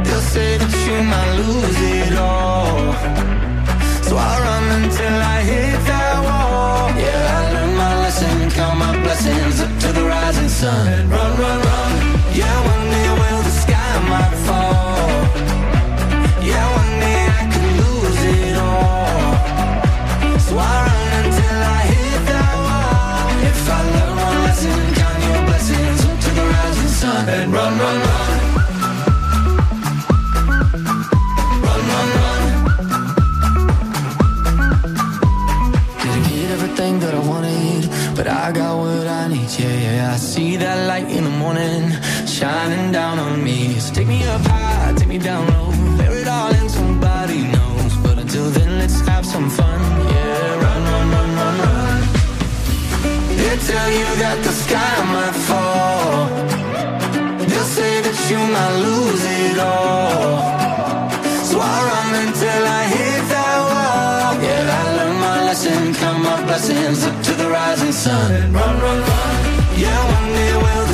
They'll 0.04 0.28
say 0.36 0.58
that 0.58 0.74
you 0.86 0.96
might 1.12 1.32
lose 1.42 1.78
it 1.98 2.14
all. 2.18 2.92
So 4.06 4.16
I 4.16 4.32
run 4.46 4.64
until 4.82 5.16
I 5.34 5.38
hit 5.50 5.78
that 5.90 6.16
wall. 6.26 6.90
Yeah, 7.04 7.38
I 7.38 7.52
learned 7.54 7.76
my 7.76 7.92
lesson, 8.02 8.50
count 8.50 8.78
my 8.78 8.92
blessings 9.02 9.60
up 9.60 9.72
to 9.82 9.88
the 9.92 10.04
rising 10.04 10.48
sun. 10.48 11.23
Morning 41.44 41.90
shining 42.26 42.90
down 42.90 43.18
on 43.18 43.44
me. 43.44 43.58
So 43.78 43.92
take 43.96 44.08
me 44.08 44.20
up 44.34 44.40
high, 44.52 44.94
take 44.96 45.10
me 45.14 45.18
down 45.18 45.42
low, 45.52 45.70
bear 45.98 46.14
it 46.22 46.28
all 46.36 46.52
in 46.60 46.68
somebody 46.70 47.40
knows. 47.54 47.92
But 48.04 48.16
until 48.22 48.48
then, 48.56 48.70
let's 48.80 48.98
have 49.10 49.24
some 49.34 49.48
fun. 49.58 49.80
Yeah, 50.12 50.64
run, 50.64 50.82
run, 50.92 51.06
run, 51.14 51.30
run, 51.40 51.56
run. 51.64 52.00
They 53.38 53.56
tell 53.70 53.90
you 54.00 54.08
that 54.22 54.38
the 54.46 54.54
sky 54.64 54.94
might 55.14 55.38
fall. 55.48 56.14
They'll 57.48 57.72
say 57.78 57.92
that 58.06 58.18
you 58.30 58.40
might 58.56 58.76
lose 58.86 59.24
it 59.42 59.58
all. 59.72 60.40
So 61.48 61.56
I 61.74 61.76
run 61.90 62.10
until 62.24 62.62
I 62.80 62.82
hit 62.96 63.22
that 63.34 63.56
wall. 63.68 64.30
Yeah, 64.46 64.78
I 64.80 64.82
learned 64.96 65.20
my 65.28 65.38
lesson, 65.48 65.80
count 66.00 66.20
my 66.28 66.38
blessings 66.48 67.00
up 67.08 67.16
to 67.26 67.32
the 67.40 67.48
rising 67.58 67.92
sun. 68.04 68.28
And 68.32 68.54
run, 68.58 68.74
run, 68.84 68.98
run. 69.10 69.34
Yeah, 69.82 70.00
one 70.16 70.28
day 70.38 70.54
will 70.64 70.93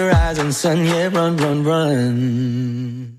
the 0.00 0.08
rising 0.08 0.52
sun. 0.52 0.84
Yeah, 0.84 1.08
run, 1.08 1.36
run, 1.36 1.64
run. 1.64 3.16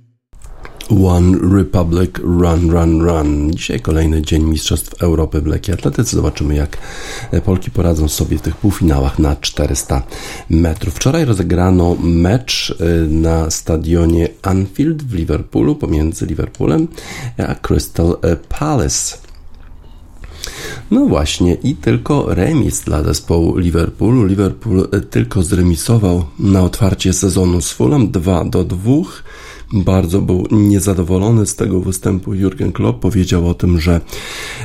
One 0.89 1.37
Republic 1.57 2.19
Run 2.19 2.71
Run 2.71 3.01
Run. 3.01 3.51
Dzisiaj 3.51 3.79
kolejny 3.79 4.21
dzień 4.21 4.43
Mistrzostw 4.43 5.03
Europy 5.03 5.41
w 5.41 5.47
lekkiej 5.47 5.75
atletyce. 5.75 6.15
Zobaczymy, 6.15 6.55
jak 6.55 6.77
Polki 7.45 7.71
poradzą 7.71 8.07
sobie 8.07 8.37
w 8.37 8.41
tych 8.41 8.55
półfinałach 8.55 9.19
na 9.19 9.35
400 9.35 10.03
metrów. 10.49 10.93
Wczoraj 10.93 11.25
rozegrano 11.25 11.95
mecz 11.99 12.69
y, 12.69 13.07
na 13.09 13.51
stadionie 13.51 14.27
Anfield 14.41 15.03
w 15.03 15.13
Liverpoolu 15.13 15.75
pomiędzy 15.75 16.25
Liverpoolem 16.25 16.87
a 17.37 17.55
Crystal 17.55 18.17
Palace. 18.59 19.30
No 20.91 21.05
właśnie, 21.05 21.53
i 21.53 21.75
tylko 21.75 22.35
remis 22.35 22.81
dla 22.81 23.03
zespołu 23.03 23.57
Liverpoolu. 23.57 24.25
Liverpool 24.25 24.87
y, 24.95 25.01
tylko 25.01 25.43
zremisował 25.43 26.25
na 26.39 26.63
otwarcie 26.63 27.13
sezonu 27.13 27.61
z 27.61 27.71
Fulham 27.71 28.11
2 28.11 28.45
do 28.45 28.63
2 28.63 28.91
bardzo 29.73 30.21
był 30.21 30.47
niezadowolony 30.51 31.45
z 31.45 31.55
tego 31.55 31.79
występu. 31.79 32.33
Jurgen 32.33 32.71
Klopp 32.71 32.99
powiedział 32.99 33.49
o 33.49 33.53
tym, 33.53 33.79
że 33.79 34.01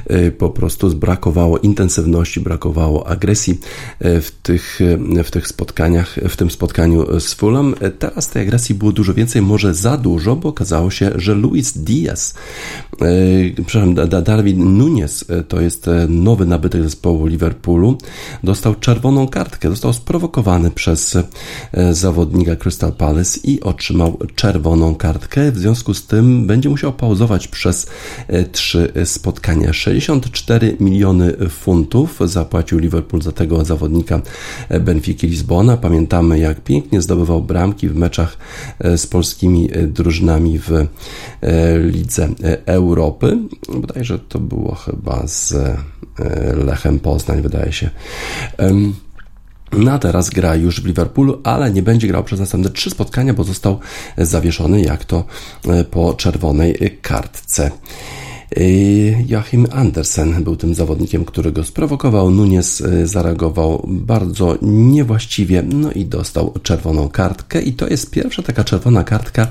e, 0.07 0.31
po 0.31 0.51
prostu 0.51 0.97
brakowało 0.97 1.59
intensywności, 1.59 2.41
brakowało 2.41 3.09
agresji 3.09 3.61
e, 4.01 4.21
w 4.21 4.31
tych, 4.31 4.79
e, 5.19 5.25
w 5.25 5.31
tych 5.31 5.49
spotkaniach, 5.49 6.17
w 6.29 6.37
tym 6.37 6.51
spotkaniu 6.51 7.21
z 7.21 7.35
Fulham. 7.35 7.75
Teraz 7.99 8.29
tej 8.29 8.43
agresji 8.43 8.75
było 8.75 8.93
dużo 8.93 9.15
więcej, 9.15 9.43
może 9.43 9.75
za 9.75 9.97
dużo, 9.97 10.37
bo 10.37 10.49
okazało 10.49 10.91
się, 10.91 11.11
że 11.15 11.35
Luis 11.35 11.79
Diaz, 11.79 12.35
przepraszam, 13.67 13.95
Darwin 14.25 14.79
Nunes, 14.79 15.25
to 15.49 15.61
jest 15.61 15.87
nowy 16.09 16.47
nabytek 16.47 16.83
zespołu 16.83 17.27
Liverpoolu, 17.27 17.99
dostał 18.45 18.75
czerwoną 18.75 19.29
kartkę, 19.29 19.71
został 19.71 19.93
sprowokowany 19.93 20.71
przez 20.71 21.19
zawodnika 21.91 22.57
Crystal 22.57 22.93
Palace 22.93 23.41
i 23.45 23.61
otrzymał 23.61 24.19
czerwoną 24.35 24.96
kartkę, 24.97 25.53
w 25.53 25.59
związku 25.59 25.95
z 25.95 26.07
tym 26.07 26.47
będzie 26.47 26.69
musiał 26.69 26.93
pauzować 26.93 27.49
przez 27.49 27.87
e, 28.29 28.45
trzy 28.45 28.93
spotkania. 29.05 29.73
64 29.73 30.77
miliony 30.81 31.33
funtów 31.51 32.19
zapłacił 32.25 32.79
Liverpool 32.79 33.23
za 33.23 33.33
tego 33.33 33.65
zawodnika 33.65 34.21
e, 34.69 34.81
Benfiki 34.81 35.27
Lizbona. 35.27 35.77
Pamiętamy, 35.77 36.39
jak 36.39 36.61
pięknie 36.61 37.03
zdobywał 37.03 37.43
bramki 37.43 37.89
w 37.89 37.97
meczach 37.97 38.39
e, 38.79 38.99
z 38.99 39.07
polskimi 39.07 39.69
drużynami 39.87 40.59
w 40.59 40.87
Lidze 41.93 42.29
Europy. 42.67 43.39
Bodajże 43.69 44.19
to 44.19 44.39
było 44.39 44.75
chyba 44.75 45.27
z 45.27 45.55
Lechem 46.65 46.99
Poznań, 46.99 47.43
wydaje 47.43 47.73
się. 47.73 47.91
A 49.93 49.99
teraz 49.99 50.31
gra 50.31 50.55
już 50.55 50.81
w 50.81 50.87
Liverpoolu, 50.87 51.41
ale 51.45 51.71
nie 51.71 51.83
będzie 51.83 52.09
grał 52.09 52.25
przez 52.25 52.41
następne 52.41 52.71
trzy 52.71 52.91
spotkania, 52.91 53.35
bo 53.35 53.45
został 53.45 53.79
zawieszony 54.19 54.81
jak 54.81 55.05
to 55.05 55.25
e, 55.69 55.85
po 55.85 56.15
czerwonej 56.15 56.99
kartce. 57.03 57.71
Y, 58.59 59.25
Joachim 59.29 59.67
Andersen 59.73 60.45
był 60.45 60.57
tym 60.57 60.75
zawodnikiem, 60.75 61.25
który 61.25 61.53
go 61.53 61.65
sprowokował. 61.65 62.31
Nunes 62.31 62.81
y, 62.81 63.07
zareagował 63.07 63.87
bardzo 63.89 64.59
niewłaściwie, 64.63 65.63
no 65.63 65.93
i 65.93 66.05
dostał 66.05 66.55
czerwoną 66.63 67.09
kartkę. 67.09 67.63
I 67.63 67.73
to 67.73 67.89
jest 67.89 68.11
pierwsza 68.11 68.43
taka 68.43 68.65
czerwona 68.65 69.05
kartka 69.05 69.47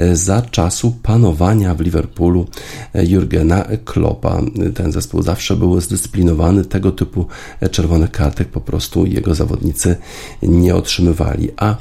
y, 0.00 0.16
za 0.16 0.42
czasu 0.42 0.96
panowania 1.02 1.74
w 1.74 1.80
Liverpoolu 1.80 2.46
Jurgena 2.94 3.64
Kloppa. 3.84 4.40
Ten 4.74 4.92
zespół 4.92 5.22
zawsze 5.22 5.56
był 5.56 5.80
zdyscyplinowany, 5.80 6.64
tego 6.64 6.92
typu 6.92 7.26
czerwonych 7.70 8.10
kartek 8.10 8.48
po 8.48 8.60
prostu 8.60 9.06
jego 9.06 9.34
zawodnicy 9.34 9.96
nie 10.42 10.74
otrzymywali. 10.74 11.48
A 11.56 11.76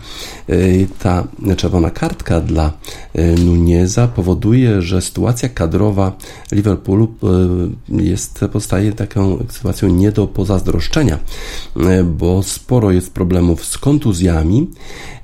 ta 1.00 1.28
czerwona 1.58 1.90
kartka 1.92 2.42
dla 2.42 2.74
Nuneza 3.46 4.08
powoduje, 4.08 4.82
że 4.82 5.02
sytuacja 5.02 5.50
kadrowa 5.50 6.18
Liverpoolu 6.52 6.69
e, 6.72 8.04
jest, 8.04 8.40
pozostaje 8.40 8.92
taką 8.94 9.46
sytuacją 9.50 9.90
nie 9.90 10.12
do 10.12 10.28
pozazdroszczenia, 10.28 11.20
e, 11.80 12.04
bo 12.04 12.44
sporo 12.44 12.92
jest 12.92 13.14
problemów 13.14 13.66
z 13.66 13.78
kontuzjami, 13.78 14.68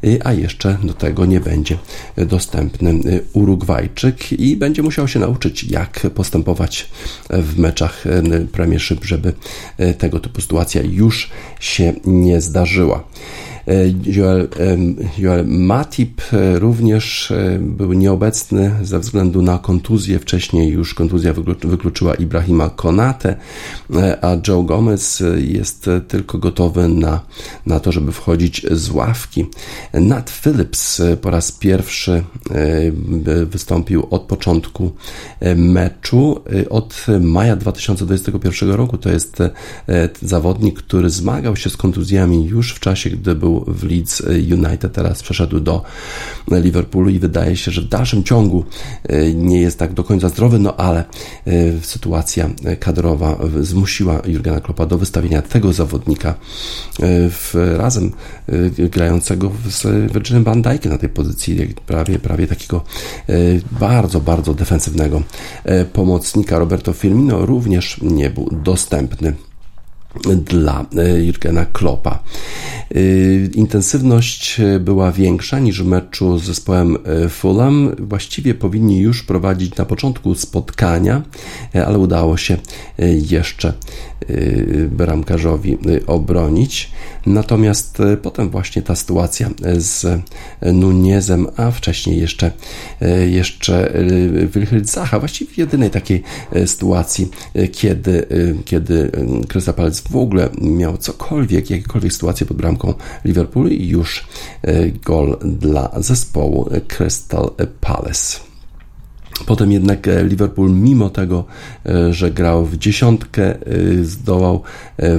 e, 0.03 0.27
a 0.27 0.33
jeszcze 0.33 0.77
do 0.83 0.93
tego 0.93 1.25
nie 1.25 1.39
będzie 1.39 1.77
dostępny 2.17 2.99
Urugwajczyk 3.33 4.31
i 4.31 4.57
będzie 4.57 4.83
musiał 4.83 5.07
się 5.07 5.19
nauczyć, 5.19 5.63
jak 5.63 6.07
postępować 6.15 6.89
w 7.29 7.59
meczach 7.59 8.03
Premiership, 8.51 9.05
żeby 9.05 9.33
tego 9.97 10.19
typu 10.19 10.41
sytuacja 10.41 10.81
już 10.81 11.29
się 11.59 11.93
nie 12.05 12.41
zdarzyła. 12.41 13.03
E, 13.67 13.93
Joel, 14.05 14.47
Joel 15.17 15.45
Matip 15.47 16.21
e, 16.33 16.59
również 16.59 17.31
e, 17.31 17.59
był 17.59 17.93
nieobecny 17.93 18.71
ze 18.83 18.99
względu 18.99 19.41
na 19.41 19.57
kontuzję. 19.57 20.19
Wcześniej 20.19 20.69
już 20.69 20.93
kontuzja 20.93 21.33
wykluczyła 21.63 22.15
Ibrahima 22.15 22.69
Konate, 22.69 23.35
a 24.21 24.37
Joe 24.47 24.63
Gomez 24.63 25.23
jest 25.37 25.89
tylko 26.07 26.37
gotowy 26.37 26.89
na, 26.89 27.21
na 27.65 27.79
to, 27.79 27.91
żeby 27.91 28.11
wchodzić 28.11 28.65
z 28.71 28.89
ławki. 28.89 29.45
Nat 29.93 30.29
Phillips 30.29 31.01
po 31.21 31.29
raz 31.29 31.51
pierwszy 31.51 32.23
wystąpił 33.45 34.07
od 34.09 34.21
początku 34.21 34.91
meczu, 35.55 36.41
od 36.69 37.05
maja 37.21 37.55
2021 37.55 38.71
roku. 38.71 38.97
To 38.97 39.09
jest 39.09 39.37
zawodnik, 40.21 40.79
który 40.79 41.09
zmagał 41.09 41.55
się 41.55 41.69
z 41.69 41.77
kontuzjami 41.77 42.45
już 42.45 42.73
w 42.73 42.79
czasie, 42.79 43.09
gdy 43.09 43.35
był 43.35 43.54
w 43.67 43.83
Leeds 43.83 44.21
United, 44.51 44.93
teraz 44.93 45.23
przeszedł 45.23 45.59
do 45.59 45.83
Liverpoolu 46.51 47.09
i 47.09 47.19
wydaje 47.19 47.57
się, 47.57 47.71
że 47.71 47.81
w 47.81 47.87
dalszym 47.87 48.23
ciągu 48.23 48.65
e, 49.03 49.33
nie 49.33 49.61
jest 49.61 49.79
tak 49.79 49.93
do 49.93 50.03
końca 50.03 50.29
zdrowy, 50.29 50.59
no 50.59 50.75
ale 50.75 50.99
e, 50.99 51.51
sytuacja 51.81 52.49
kadrowa 52.79 53.37
zmusiła 53.61 54.21
Jurgena 54.27 54.61
Kloppa 54.61 54.85
do 54.85 54.97
wystawienia 54.97 55.41
tego 55.41 55.73
zawodnika 55.73 56.29
e, 56.29 56.35
w, 57.29 57.53
razem 57.77 58.11
grającego 58.77 59.51
z 59.69 60.11
Virginem 60.13 60.43
van 60.43 60.61
Dijkiem 60.61 60.91
na 60.91 60.97
tej 60.97 61.09
pozycji, 61.09 61.75
prawie, 61.85 62.19
prawie 62.19 62.47
takiego 62.47 62.83
bardzo, 63.71 64.19
bardzo 64.19 64.53
defensywnego 64.53 65.21
pomocnika. 65.93 66.59
Roberto 66.59 66.93
Firmino 66.93 67.45
również 67.45 68.01
nie 68.01 68.29
był 68.29 68.49
dostępny 68.51 69.33
dla 70.23 70.85
e, 70.97 71.25
Jurgena 71.25 71.65
Kloppa. 71.65 72.19
E, 72.95 72.99
intensywność 73.53 74.61
była 74.79 75.11
większa 75.11 75.59
niż 75.59 75.83
w 75.83 75.85
meczu 75.85 76.39
z 76.39 76.43
zespołem 76.43 76.97
e, 77.05 77.29
Fulham. 77.29 77.95
Właściwie 77.99 78.53
powinni 78.53 78.99
już 78.99 79.23
prowadzić 79.23 79.75
na 79.75 79.85
początku 79.85 80.35
spotkania, 80.35 81.21
ale 81.85 81.99
udało 81.99 82.37
się 82.37 82.57
jeszcze 83.29 83.73
bramkarzowi 84.89 85.77
obronić. 86.07 86.91
Natomiast 87.25 87.97
potem 88.21 88.49
właśnie 88.49 88.81
ta 88.81 88.95
sytuacja 88.95 89.49
z 89.77 90.21
Nunezem, 90.73 91.47
a 91.57 91.71
wcześniej 91.71 92.19
jeszcze, 92.19 92.51
jeszcze 93.27 93.93
Wilfried 94.53 94.95
właściwie 95.19 95.53
jedynej 95.57 95.89
takiej 95.89 96.23
sytuacji, 96.65 97.29
kiedy, 97.71 98.27
kiedy 98.65 99.11
Krysta 99.47 99.73
Palec 99.73 100.01
w 100.01 100.15
ogóle 100.15 100.49
miał 100.61 100.97
cokolwiek, 100.97 101.69
jakiekolwiek 101.69 102.13
sytuację 102.13 102.45
pod 102.45 102.57
bramką 102.57 102.93
Liverpoolu 103.25 103.69
i 103.69 103.87
już 103.87 104.27
gol 105.05 105.37
dla 105.43 105.91
zespołu 105.97 106.69
Crystal 106.87 107.51
Palace. 107.81 108.44
Potem 109.45 109.71
jednak 109.71 110.07
e, 110.07 110.23
Liverpool, 110.23 110.71
mimo 110.71 111.09
tego, 111.09 111.45
e, 111.85 112.13
że 112.13 112.31
grał 112.31 112.65
w 112.65 112.77
dziesiątkę, 112.77 113.55
zdołał 114.03 114.61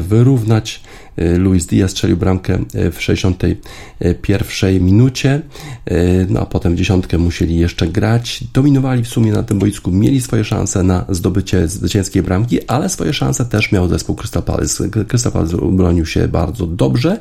wyrównać 0.01 0.83
E, 1.06 1.06
Luis 1.17 1.67
Diaz 1.67 1.91
strzelił 1.91 2.17
bramkę 2.17 2.59
e, 2.75 2.91
w 2.91 3.03
61 3.03 4.85
minucie, 4.85 5.43
e, 5.85 5.95
no 6.29 6.41
a 6.41 6.47
potem 6.47 6.75
w 6.75 6.79
dziesiątkę 6.79 7.19
musieli 7.19 7.59
jeszcze 7.59 7.89
grać. 7.89 8.45
Dominowali 8.55 9.05
w 9.05 9.09
sumie 9.09 9.33
na 9.33 9.43
tym 9.43 9.59
boisku, 9.59 9.91
mieli 9.93 10.21
swoje 10.21 10.45
szanse 10.45 10.83
na 10.83 11.05
zdobycie 11.09 11.69
zwycięskiej 11.69 12.23
bramki, 12.23 12.67
ale 12.67 12.89
swoje 12.89 13.13
szanse 13.13 13.45
też 13.45 13.73
miał 13.73 13.89
zespół 13.89 14.17
Crystal 14.17 14.43
Palace. 14.43 14.89
Crystal 15.09 15.33
Palace 15.33 15.57
bronił 15.57 16.07
się 16.07 16.29
bardzo 16.29 16.67
dobrze, 16.67 17.21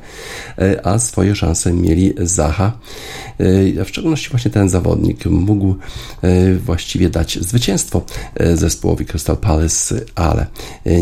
a 0.84 1.00
swoje 1.00 1.36
szanse 1.36 1.74
mieli 1.74 2.14
Zaha. 2.18 2.78
W 3.86 3.86
szczególności 3.88 4.30
właśnie 4.30 4.52
ten 4.52 4.70
zawodnik 4.70 5.26
mógł 5.26 5.76
właściwie 6.66 7.10
dać 7.10 7.40
zwycięstwo 7.42 8.06
zespołowi 8.54 9.06
Crystal 9.06 9.38
Palace, 9.38 10.02
ale 10.16 10.46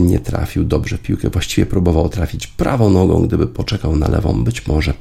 nie 0.02 0.20
trafił 0.20 0.64
dobrze 0.64 0.98
piłkę. 0.98 1.30
Właściwie 1.30 1.66
próbował 1.66 2.10
trafić 2.10 2.48
prawo 2.48 2.83
prawą 2.84 3.08
nogą, 3.08 3.28
gdyby 3.28 3.48
poczekał 3.48 3.96
na 3.96 4.08
lewą, 4.08 4.43
być 4.43 4.67
może 4.67 4.93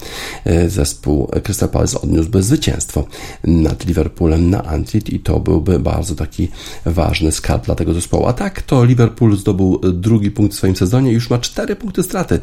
e, 0.45 0.69
zespół 0.69 1.29
Crystal 1.43 1.69
Palace 1.69 2.01
odniósłby 2.01 2.43
zwycięstwo 2.43 3.05
nad 3.45 3.87
Liverpoolem 3.87 4.51
na 4.51 4.65
Anfield 4.65 5.11
i 5.11 5.21
to 5.21 5.41
byłby 5.41 5.79
bardzo 5.79 6.15
taki 6.15 6.49
ważny 6.87 7.33
skarb 7.33 7.65
dla 7.65 7.75
tego 7.75 7.95
zespołu. 7.95 8.27
A 8.27 8.33
tak 8.33 8.63
to 8.63 8.85
Liverpool 8.85 9.37
zdobył 9.37 9.81
drugi 9.93 10.31
punkt 10.31 10.55
w 10.55 10.57
swoim 10.57 10.77
sezonie, 10.77 11.13
już 11.13 11.31
ma 11.31 11.39
cztery 11.39 11.77
punkty 11.77 12.03
straty 12.03 12.41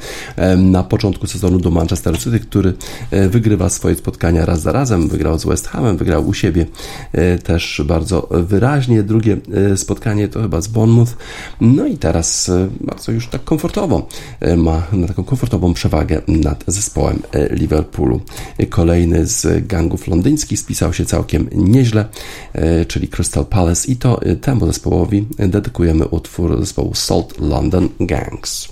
na 0.58 0.84
początku 0.84 1.28
sezonu 1.28 1.60
do 1.60 1.72
Manchester 1.72 2.20
City, 2.20 2.40
który 2.40 2.74
wygrywa 3.30 3.70
swoje 3.70 3.96
spotkania 3.96 4.46
raz 4.46 4.62
za 4.62 4.72
razem, 4.72 5.08
wygrał 5.08 5.40
z 5.40 5.46
West 5.46 5.68
Hamem, 5.68 5.98
wygrał 5.98 6.28
u 6.28 6.34
siebie 6.34 6.66
też 7.44 7.82
bardzo 7.86 8.28
wyraźnie. 8.32 9.04
Drugie 9.04 9.38
spotkanie 9.76 10.28
to 10.28 10.42
chyba 10.42 10.62
z 10.62 10.68
Bournemouth. 10.68 11.18
No 11.62 11.86
i 11.86 11.98
teraz 11.98 12.52
bardzo 12.82 13.12
już 13.12 13.28
tak 13.28 13.44
komfortowo 13.44 14.08
ma 14.58 14.84
na 14.92 15.08
taką 15.08 15.24
komfortową 15.30 15.74
przewagę 15.74 16.22
nad 16.28 16.64
zespołem 16.68 17.22
Liverpoolu. 17.50 18.22
Kolejny 18.70 19.26
z 19.26 19.68
gangów 19.68 20.08
londyńskich 20.08 20.60
spisał 20.60 20.94
się 20.94 21.06
całkiem 21.06 21.50
nieźle, 21.52 22.06
czyli 22.88 23.08
Crystal 23.08 23.46
Palace 23.46 23.92
i 23.92 23.96
to 23.96 24.20
temu 24.42 24.66
zespołowi 24.66 25.28
dedykujemy 25.38 26.08
utwór 26.08 26.60
zespołu 26.60 26.96
Salt 26.96 27.40
London 27.40 27.90
Gangs. 28.00 28.70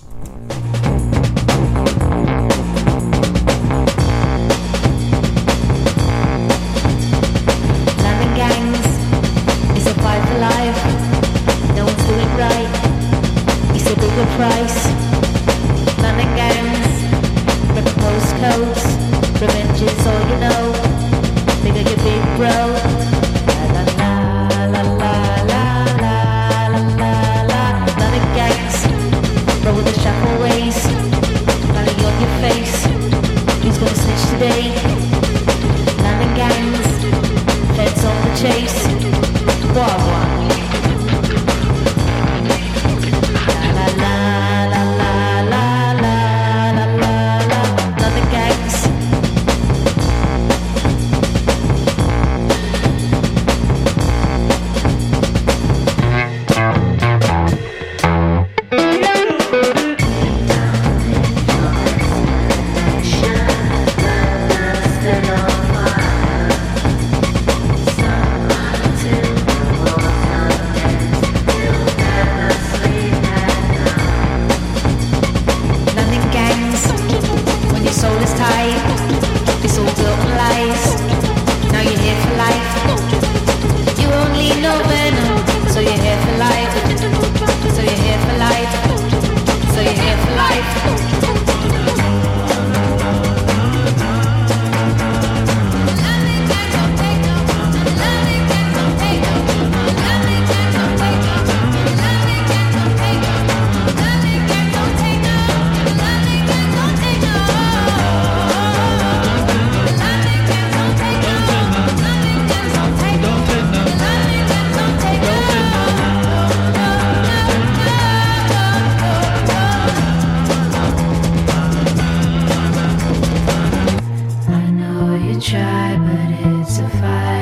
try, 125.40 125.98
but 125.98 126.62
it's 126.62 126.80
a 126.80 126.90
fight. 126.90 127.37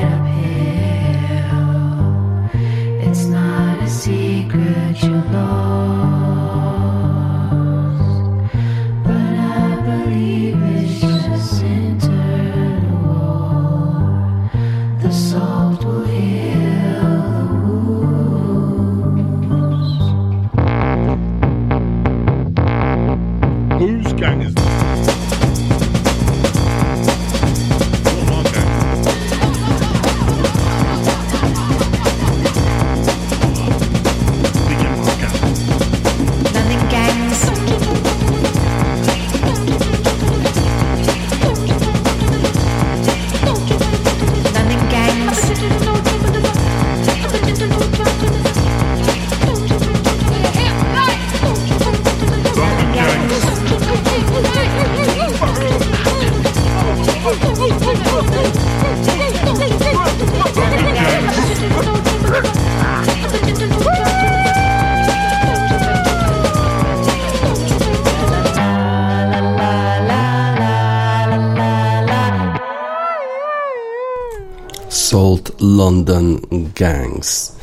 London 75.86 76.40
Gangs. 76.76 77.56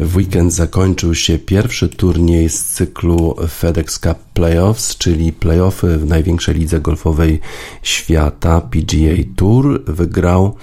W 0.00 0.16
weekend 0.16 0.52
zakończył 0.52 1.14
się 1.14 1.38
pierwszy 1.38 1.88
turniej 1.88 2.48
z 2.48 2.64
cyklu 2.64 3.36
FedEx 3.48 3.98
Cup 3.98 4.18
Playoffs, 4.34 4.98
czyli 4.98 5.32
playoffy 5.32 5.98
w 5.98 6.06
największej 6.06 6.54
lidze 6.54 6.80
golfowej 6.80 7.40
świata 7.82 8.60
PGA 8.60 9.22
Tour. 9.36 9.84
Wygrał 9.84 10.54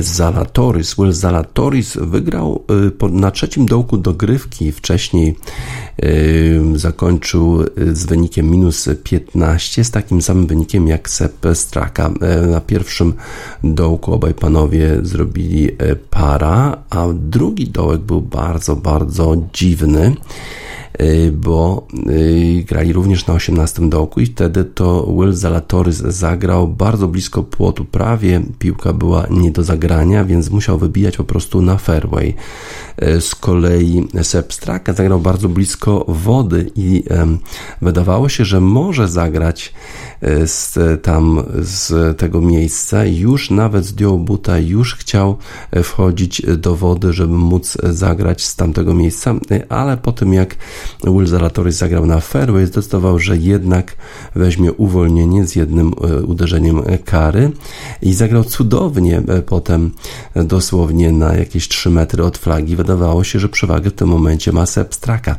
Zalatoris. 0.00 0.94
Will 0.94 1.12
Zalatoris 1.12 1.96
wygrał 2.00 2.64
y, 3.02 3.10
na 3.10 3.30
trzecim 3.30 3.66
dołku 3.66 3.98
dogrywki. 3.98 4.72
Wcześniej 4.72 5.36
zakończył 6.74 7.64
z 7.92 8.06
wynikiem 8.06 8.50
minus 8.50 8.88
15, 9.04 9.84
z 9.84 9.90
takim 9.90 10.22
samym 10.22 10.46
wynikiem 10.46 10.88
jak 10.88 11.10
Sepp 11.10 11.46
Straka. 11.54 12.10
Y, 12.44 12.46
na 12.46 12.60
pierwszym 12.60 13.12
dołku 13.64 14.12
obaj 14.12 14.34
panowie 14.34 14.98
zrobili 15.02 15.68
para, 16.10 16.82
a 16.90 17.06
drugi 17.14 17.68
dołek 17.68 18.00
był 18.00 18.20
bardzo, 18.20 18.76
bardzo 18.76 19.36
dziwny. 19.52 20.14
Bo 21.32 21.86
grali 22.66 22.92
również 22.92 23.26
na 23.26 23.34
18 23.34 23.88
dołku 23.88 24.20
i 24.20 24.26
wtedy 24.26 24.64
to 24.64 25.14
Will 25.18 25.32
Zalatoris 25.32 25.96
zagrał 25.96 26.68
bardzo 26.68 27.08
blisko 27.08 27.42
płotu, 27.42 27.84
prawie 27.84 28.42
piłka 28.58 28.92
była 28.92 29.26
nie 29.30 29.50
do 29.50 29.62
zagrania, 29.62 30.24
więc 30.24 30.50
musiał 30.50 30.78
wybijać 30.78 31.16
po 31.16 31.24
prostu 31.24 31.62
na 31.62 31.76
fairway. 31.76 32.34
Z 33.20 33.34
kolei 33.34 34.08
Sepp 34.22 34.52
Straka 34.52 34.92
zagrał 34.92 35.20
bardzo 35.20 35.48
blisko 35.48 36.04
wody 36.08 36.70
i 36.76 37.04
wydawało 37.82 38.28
się, 38.28 38.44
że 38.44 38.60
może 38.60 39.08
zagrać 39.08 39.74
z, 40.44 40.78
tam 41.02 41.42
z 41.62 42.18
tego 42.18 42.40
miejsca, 42.40 43.04
już 43.04 43.50
nawet 43.50 43.84
zdjął 43.84 44.18
buta, 44.18 44.58
już 44.58 44.94
chciał 44.94 45.36
wchodzić 45.82 46.42
do 46.56 46.76
wody, 46.76 47.12
żeby 47.12 47.34
móc 47.34 47.78
zagrać 47.82 48.44
z 48.44 48.56
tamtego 48.56 48.94
miejsca, 48.94 49.34
ale 49.68 49.96
po 49.96 50.12
tym 50.12 50.34
jak 50.34 50.56
Will 51.04 51.26
Zalatoris 51.26 51.76
zagrał 51.76 52.06
na 52.06 52.20
fairway, 52.20 52.66
zdecydował, 52.66 53.18
że 53.18 53.36
jednak 53.36 53.96
weźmie 54.34 54.72
uwolnienie 54.72 55.46
z 55.46 55.56
jednym 55.56 55.92
e, 55.92 56.22
uderzeniem 56.22 56.82
kary 57.04 57.50
i 58.02 58.14
zagrał 58.14 58.44
cudownie 58.44 59.22
e, 59.28 59.42
potem 59.42 59.90
dosłownie 60.36 61.12
na 61.12 61.34
jakieś 61.34 61.68
3 61.68 61.90
metry 61.90 62.24
od 62.24 62.38
flagi. 62.38 62.76
Wydawało 62.76 63.24
się, 63.24 63.38
że 63.38 63.48
przewagę 63.48 63.90
w 63.90 63.94
tym 63.94 64.08
momencie 64.08 64.52
ma 64.52 64.66
Sepp 64.66 64.94
Straka, 64.94 65.36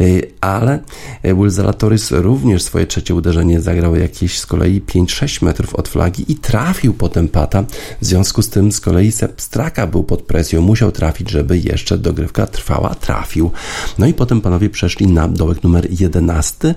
e, 0.00 0.04
ale 0.40 0.82
Will 1.24 1.50
Zalatoris 1.50 2.10
również 2.10 2.62
swoje 2.62 2.86
trzecie 2.86 3.14
uderzenie 3.14 3.60
zagrał 3.60 3.96
jakieś 4.22 4.38
z 4.38 4.46
kolei 4.46 4.80
5-6 4.80 5.44
metrów 5.44 5.74
od 5.74 5.88
flagi 5.88 6.32
i 6.32 6.36
trafił 6.36 6.94
potem 6.94 7.28
pata. 7.28 7.64
W 8.00 8.06
związku 8.06 8.42
z 8.42 8.48
tym 8.48 8.72
z 8.72 8.80
kolei 8.80 9.12
Sepp 9.12 9.40
Straka 9.40 9.86
był 9.86 10.04
pod 10.04 10.22
presją, 10.22 10.62
musiał 10.62 10.92
trafić, 10.92 11.30
żeby 11.30 11.58
jeszcze 11.58 11.98
dogrywka 11.98 12.46
trwała. 12.46 12.94
Trafił. 12.94 13.50
No 13.98 14.06
i 14.06 14.14
potem 14.14 14.40
panowie 14.40 14.70
przeszli 14.70 15.06
na 15.06 15.28
dołek 15.28 15.62
numer 15.62 15.86
11. 15.90 16.74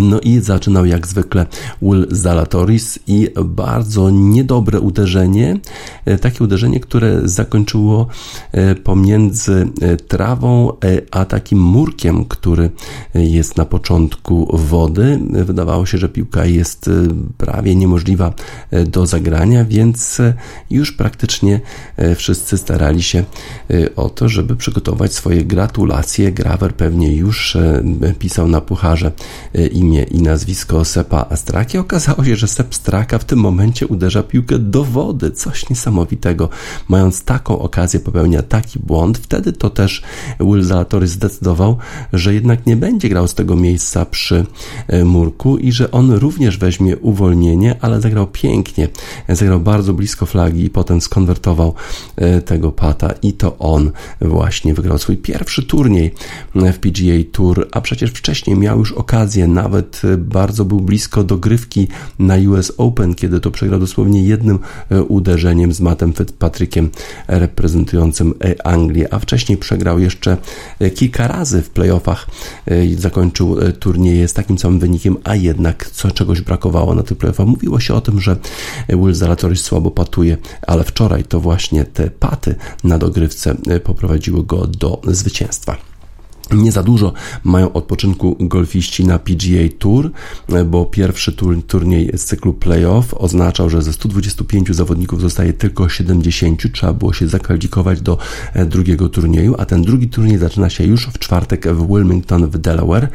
No 0.00 0.20
i 0.20 0.40
zaczynał 0.40 0.86
jak 0.86 1.06
zwykle 1.06 1.46
Will 1.82 2.06
Zalatoris 2.10 2.98
i 3.06 3.28
bardzo 3.44 4.10
niedobre 4.10 4.80
uderzenie, 4.80 5.60
e, 6.04 6.18
takie 6.18 6.44
uderzenie, 6.44 6.80
które 6.80 7.20
zakończyło 7.28 8.06
e, 8.52 8.74
pomiędzy 8.74 9.68
e, 9.80 9.96
trawą 9.96 10.72
a 11.10 11.24
takim 11.24 11.58
murkiem, 11.58 12.24
który 12.24 12.70
jest 13.14 13.56
na 13.56 13.64
początku 13.64 14.56
wody. 14.58 15.20
Wydawało 15.30 15.86
się, 15.86 15.98
że 15.98 16.08
piłka 16.08 16.44
jest 16.46 16.90
prawie 17.38 17.74
niemożliwa 17.76 18.32
do 18.86 19.06
zagrania, 19.06 19.64
więc 19.64 20.18
już 20.70 20.92
praktycznie 20.92 21.60
wszyscy 22.16 22.58
starali 22.58 23.02
się 23.02 23.24
o 23.96 24.10
to, 24.10 24.28
żeby 24.28 24.56
przygotować 24.56 25.12
swoje 25.12 25.44
gratulacje. 25.44 26.32
Grawer 26.32 26.74
pewnie 26.74 27.16
już 27.16 27.56
pisał 28.18 28.48
na 28.48 28.60
pucharze 28.60 29.12
imię 29.84 30.02
i 30.02 30.22
nazwisko 30.22 30.84
Sepa 30.84 31.26
Astraki. 31.30 31.78
Okazało 31.78 32.24
się, 32.24 32.36
że 32.36 32.48
Sep 32.48 32.74
Straka 32.74 33.18
w 33.18 33.24
tym 33.24 33.38
momencie 33.38 33.86
uderza 33.86 34.22
piłkę 34.22 34.58
do 34.58 34.84
wody. 34.84 35.30
Coś 35.30 35.70
niesamowitego. 35.70 36.48
Mając 36.88 37.24
taką 37.24 37.58
okazję, 37.58 38.00
popełnia 38.00 38.42
taki 38.42 38.78
błąd. 38.78 39.18
Wtedy 39.18 39.52
to 39.52 39.70
też 39.70 40.02
Will 40.40 40.62
Zalatory 40.62 41.06
zdecydował, 41.08 41.76
że 42.12 42.34
jednak 42.34 42.66
nie 42.66 42.76
będzie 42.76 43.08
grał 43.08 43.28
z 43.28 43.34
tego 43.34 43.56
miejsca 43.56 44.06
przy 44.06 44.46
e, 44.88 45.04
murku 45.04 45.58
i 45.58 45.72
że 45.72 45.90
on 45.90 46.12
również 46.12 46.58
weźmie 46.58 46.96
uwolnienie, 46.96 47.76
ale 47.80 48.00
zagrał 48.00 48.26
pięknie. 48.26 48.88
Zagrał 49.28 49.60
bardzo 49.60 49.94
blisko 49.94 50.26
flagi 50.26 50.64
i 50.64 50.70
potem 50.70 51.00
skonwertował 51.00 51.74
e, 52.16 52.40
tego 52.40 52.72
pata 52.72 53.10
i 53.22 53.32
to 53.32 53.58
on 53.58 53.90
właśnie 54.20 54.74
wygrał 54.74 54.98
swój 54.98 55.16
pierwszy 55.16 55.62
turniej 55.62 56.14
w 56.54 56.78
PGA 56.78 57.30
Tour, 57.32 57.68
a 57.72 57.80
przecież 57.80 58.10
wcześniej 58.10 58.58
miał 58.58 58.78
już 58.78 58.92
okazję 58.92 59.46
nawet 59.48 59.73
bardzo 60.18 60.64
był 60.64 60.80
blisko 60.80 61.24
dogrywki 61.24 61.88
na 62.18 62.34
US 62.48 62.72
Open, 62.76 63.14
kiedy 63.14 63.40
to 63.40 63.50
przegrał 63.50 63.80
dosłownie 63.80 64.24
jednym 64.24 64.58
e, 64.90 65.02
uderzeniem 65.02 65.72
z 65.72 65.80
Mattem 65.80 66.12
Fitzpatrickiem 66.12 66.90
reprezentującym 67.28 68.34
e, 68.44 68.66
Anglię, 68.66 69.14
a 69.14 69.18
wcześniej 69.18 69.58
przegrał 69.58 69.98
jeszcze 69.98 70.36
e, 70.78 70.90
kilka 70.90 71.28
razy 71.28 71.62
w 71.62 71.70
playoffach 71.70 72.26
i 72.86 72.94
zakończył 72.94 73.56
turnieje 73.80 74.28
z 74.28 74.32
takim 74.32 74.58
samym 74.58 74.78
wynikiem, 74.78 75.16
a 75.24 75.34
jednak 75.34 75.90
co 75.90 76.10
czegoś 76.10 76.40
brakowało 76.40 76.94
na 76.94 77.02
tych 77.02 77.18
playoffach. 77.18 77.46
Mówiło 77.46 77.80
się 77.80 77.94
o 77.94 78.00
tym, 78.00 78.20
że 78.20 78.36
Will 78.88 79.14
Zalatoris 79.14 79.60
słabo 79.60 79.90
patuje, 79.90 80.36
ale 80.66 80.84
wczoraj 80.84 81.24
to 81.24 81.40
właśnie 81.40 81.84
te 81.84 82.10
paty 82.10 82.54
na 82.84 82.98
dogrywce 82.98 83.56
poprowadziły 83.84 84.44
go 84.44 84.66
do 84.66 85.00
zwycięstwa. 85.06 85.93
Nie 86.52 86.72
za 86.72 86.82
dużo 86.82 87.12
mają 87.44 87.72
odpoczynku 87.72 88.36
golfiści 88.40 89.06
na 89.06 89.18
PGA 89.18 89.68
Tour, 89.78 90.10
bo 90.66 90.84
pierwszy 90.84 91.32
tur, 91.32 91.62
turniej 91.66 92.10
z 92.14 92.24
cyklu 92.24 92.54
playoff 92.54 93.14
oznaczał, 93.14 93.70
że 93.70 93.82
ze 93.82 93.92
125 93.92 94.68
zawodników 94.68 95.20
zostaje 95.20 95.52
tylko 95.52 95.88
70. 95.88 96.72
Trzeba 96.72 96.92
było 96.92 97.12
się 97.12 97.28
zakwalifikować 97.28 98.00
do 98.00 98.18
e, 98.52 98.66
drugiego 98.66 99.08
turnieju, 99.08 99.54
a 99.58 99.64
ten 99.64 99.82
drugi 99.82 100.08
turniej 100.08 100.38
zaczyna 100.38 100.70
się 100.70 100.84
już 100.84 101.06
w 101.06 101.18
czwartek 101.18 101.68
w 101.68 101.86
Wilmington 101.86 102.46
w 102.50 102.58
Delaware. 102.58 103.08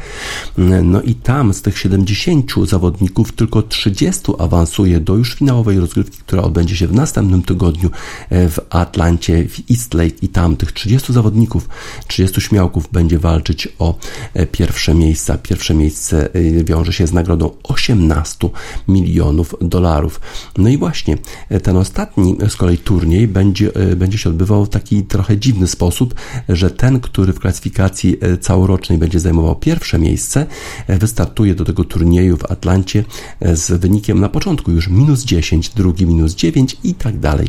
No 0.82 1.02
i 1.02 1.14
tam 1.14 1.54
z 1.54 1.62
tych 1.62 1.78
70 1.78 2.52
zawodników 2.64 3.32
tylko 3.32 3.62
30 3.62 4.22
awansuje 4.38 5.00
do 5.00 5.16
już 5.16 5.34
finałowej 5.34 5.80
rozgrywki, 5.80 6.18
która 6.18 6.42
odbędzie 6.42 6.76
się 6.76 6.86
w 6.86 6.94
następnym 6.94 7.42
tygodniu 7.42 7.90
e, 8.30 8.48
w 8.48 8.58
Atlancie, 8.70 9.48
w 9.48 9.70
East 9.70 9.94
Lake 9.94 10.16
i 10.22 10.28
tam 10.28 10.56
tych 10.56 10.72
30 10.72 11.12
zawodników, 11.12 11.68
30 12.06 12.40
śmiałków 12.40 12.88
będzie 12.92 13.18
walczyć 13.20 13.68
o 13.78 13.98
e, 14.34 14.46
pierwsze 14.46 14.94
miejsca. 14.94 15.38
Pierwsze 15.38 15.74
miejsce 15.74 16.34
e, 16.34 16.64
wiąże 16.64 16.92
się 16.92 17.06
z 17.06 17.12
nagrodą 17.12 17.50
18 17.62 18.48
milionów 18.88 19.54
dolarów. 19.60 20.20
No 20.58 20.68
i 20.68 20.78
właśnie 20.78 21.18
e, 21.48 21.60
ten 21.60 21.76
ostatni 21.76 22.36
z 22.48 22.56
kolei 22.56 22.78
turniej 22.78 23.28
będzie, 23.28 23.72
będzie 23.96 24.18
się 24.18 24.30
odbywał 24.30 24.64
w 24.64 24.68
taki 24.68 25.02
trochę 25.02 25.38
dziwny 25.38 25.66
sposób, 25.66 26.14
że 26.48 26.70
ten, 26.70 27.00
który 27.00 27.32
w 27.32 27.40
klasyfikacji 27.40 28.16
całorocznej 28.40 28.98
będzie 28.98 29.20
zajmował 29.20 29.56
pierwsze 29.56 29.98
miejsce, 29.98 30.46
wystartuje 30.88 31.54
do 31.54 31.64
tego 31.64 31.84
turnieju 31.84 32.36
w 32.36 32.52
Atlancie 32.52 33.04
z 33.40 33.80
wynikiem 33.80 34.20
na 34.20 34.28
początku 34.28 34.70
już 34.70 34.88
minus 34.88 35.24
10, 35.24 35.68
drugi 35.68 36.06
minus 36.06 36.34
9 36.34 36.76
i 36.84 36.94
tak 36.94 37.18
dalej, 37.18 37.48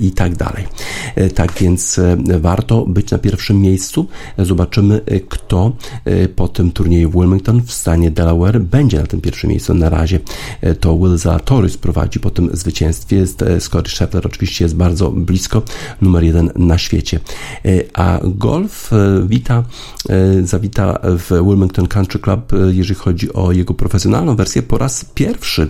i 0.00 0.10
tak 0.10 0.36
dalej. 0.36 0.66
Tak 1.34 1.52
więc 1.60 2.00
warto 2.40 2.86
być 2.86 3.10
na 3.10 3.18
pierwszym 3.18 3.60
miejscu. 3.60 4.06
Zobaczymy, 4.38 4.99
kto 5.28 5.72
e, 6.04 6.28
po 6.28 6.48
tym 6.48 6.72
turnieju 6.72 7.10
w 7.10 7.14
Wilmington 7.14 7.62
w 7.62 7.72
stanie 7.72 8.10
Delaware 8.10 8.60
będzie 8.60 9.00
na 9.00 9.06
tym 9.06 9.20
pierwszym 9.20 9.50
miejscu. 9.50 9.74
Na 9.74 9.88
razie 9.88 10.20
e, 10.60 10.74
to 10.74 10.98
Will 10.98 11.18
Zalatoris 11.18 11.76
prowadzi 11.76 12.20
po 12.20 12.30
tym 12.30 12.50
zwycięstwie. 12.52 13.24
E, 13.46 13.60
Scott 13.60 13.88
Scheffler 13.88 14.26
oczywiście 14.26 14.64
jest 14.64 14.76
bardzo 14.76 15.10
blisko, 15.10 15.62
numer 16.00 16.24
jeden 16.24 16.50
na 16.56 16.78
świecie. 16.78 17.20
A 17.94 18.20
golf 18.24 18.90
wita, 19.26 19.64
zawita 20.44 20.98
w 21.02 21.30
Wilmington 21.30 21.86
Country 21.86 22.20
Club, 22.20 22.52
jeżeli 22.70 22.94
chodzi 22.94 23.32
o 23.32 23.52
jego 23.52 23.74
profesjonalną 23.74 24.36
wersję, 24.36 24.62
po 24.62 24.78
raz 24.78 25.04
pierwszy, 25.04 25.68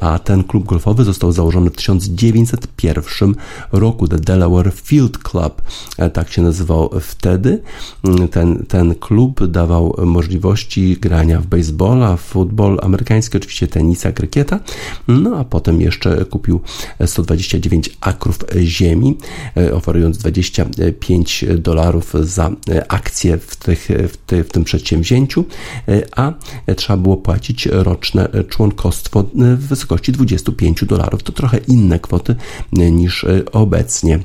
a 0.00 0.18
ten 0.18 0.44
klub 0.44 0.64
golfowy 0.64 1.04
został 1.04 1.32
założony 1.32 1.70
w 1.70 1.76
1901 1.76 3.34
roku, 3.72 4.08
The 4.08 4.18
Delaware 4.18 4.72
Field 4.74 5.18
Club, 5.18 5.62
tak 6.12 6.30
się 6.30 6.42
nazywał 6.42 6.90
wtedy. 7.00 7.62
Ten 8.30 8.55
ten 8.68 8.94
klub 8.94 9.46
dawał 9.46 9.96
możliwości 10.04 10.96
grania 11.00 11.40
w 11.40 11.46
baseballa, 11.46 12.16
w 12.16 12.20
futbol 12.20 12.78
amerykański, 12.82 13.36
oczywiście 13.36 13.68
tenisa, 13.68 14.12
krykieta, 14.12 14.60
no 15.08 15.36
a 15.36 15.44
potem 15.44 15.80
jeszcze 15.80 16.24
kupił 16.24 16.60
129 17.06 17.90
akrów 18.00 18.38
ziemi, 18.62 19.18
e, 19.56 19.74
oferując 19.74 20.18
25 20.18 21.44
dolarów 21.58 22.12
za 22.20 22.50
akcje 22.88 23.38
w, 23.38 23.56
tych, 23.56 23.88
w, 24.08 24.16
ty, 24.16 24.44
w 24.44 24.48
tym 24.48 24.64
przedsięwzięciu, 24.64 25.44
e, 25.88 26.02
a 26.16 26.32
trzeba 26.76 26.96
było 26.96 27.16
płacić 27.16 27.66
roczne 27.66 28.28
członkostwo 28.48 29.24
w 29.34 29.66
wysokości 29.66 30.12
25 30.12 30.84
dolarów. 30.84 31.22
To 31.22 31.32
trochę 31.32 31.58
inne 31.58 31.98
kwoty 31.98 32.36
niż 32.72 33.26
obecnie. 33.52 34.20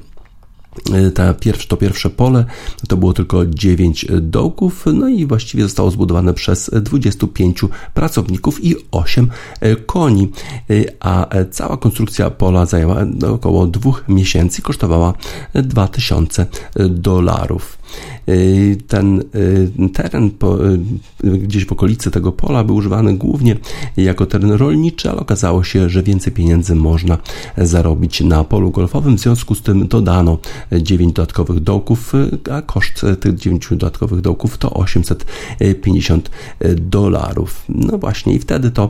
E, 0.93 1.11
ta 1.11 1.33
pierwsze, 1.33 1.67
to 1.67 1.77
pierwsze 1.77 2.09
pole 2.09 2.45
to 2.87 2.97
było 2.97 3.13
tylko 3.13 3.45
9 3.45 4.05
dołków, 4.21 4.85
no 4.93 5.07
i 5.07 5.25
właściwie 5.25 5.63
zostało 5.63 5.91
zbudowane 5.91 6.33
przez 6.33 6.71
25 6.73 7.61
pracowników 7.93 8.63
i 8.63 8.75
8 8.91 9.29
e, 9.59 9.75
koni, 9.75 10.31
e, 10.69 10.73
a 10.99 11.27
cała 11.51 11.77
konstrukcja 11.77 12.29
pola 12.29 12.65
zajęła 12.65 13.05
około 13.33 13.67
2 13.67 13.91
miesięcy 14.07 14.61
kosztowała 14.61 15.13
2000 15.53 16.45
dolarów. 16.89 17.80
Y, 18.29 18.77
Ten 18.87 19.23
y, 19.35 19.89
teren 19.93 20.31
po, 20.31 20.65
y, 20.65 20.79
gdzieś 21.23 21.65
w 21.65 21.71
okolicy 21.71 22.11
tego 22.11 22.31
pola 22.31 22.63
był 22.63 22.75
używany 22.75 23.17
głównie 23.17 23.57
jako 23.97 24.25
teren 24.25 24.51
rolniczy, 24.51 25.09
ale 25.09 25.19
okazało 25.19 25.63
się, 25.63 25.89
że 25.89 26.03
więcej 26.03 26.33
pieniędzy 26.33 26.75
można 26.75 27.17
zarobić 27.57 28.21
na 28.21 28.43
polu 28.43 28.71
golfowym. 28.71 29.17
W 29.17 29.19
związku 29.19 29.55
z 29.55 29.61
tym 29.61 29.87
dodano 29.87 30.37
9 30.71 31.13
dodatkowych 31.13 31.59
dołków, 31.59 32.13
a 32.51 32.61
koszt 32.61 33.05
tych 33.19 33.35
9 33.35 33.67
dodatkowych 33.69 34.21
dołków 34.21 34.57
to 34.57 34.73
850 34.73 36.31
dolarów. 36.75 37.63
No 37.69 37.97
właśnie 37.97 38.33
i 38.33 38.39
wtedy 38.39 38.71
to 38.71 38.89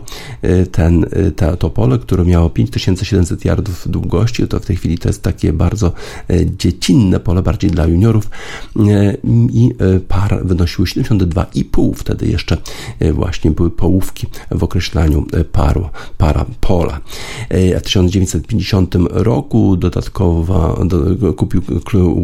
ten, 0.72 1.06
to, 1.36 1.58
to 1.58 1.70
pole, 1.70 2.00
które 2.00 2.26
miało 2.26 2.50
5700 2.50 3.46
yardów 3.46 3.92
długości, 3.92 4.48
to 4.48 4.60
w 4.60 4.66
tej 4.66 4.76
chwili 4.76 4.98
to 4.98 5.10
jest 5.10 5.22
takie 5.22 5.54
bardzo 5.54 5.94
dziecinne 6.58 7.20
pole, 7.20 7.44
bardziej 7.44 7.72
dla 7.72 7.86
juniorów 7.86 8.30
i 9.54 9.72
par 10.08 10.40
wynosiły 10.44 10.88
72,5. 10.88 11.94
Wtedy 11.96 12.28
jeszcze 12.28 12.58
właśnie 13.14 13.52
były 13.52 13.72
połówki 13.72 14.28
w 14.52 14.64
określaniu 14.64 15.26
paru, 15.52 15.90
para 16.18 16.46
pola. 16.62 17.00
W 17.50 17.82
1950 17.82 18.96
roku 19.10 19.78
dodatkowa, 19.78 20.86
do, 20.86 21.34
kupił 21.34 21.62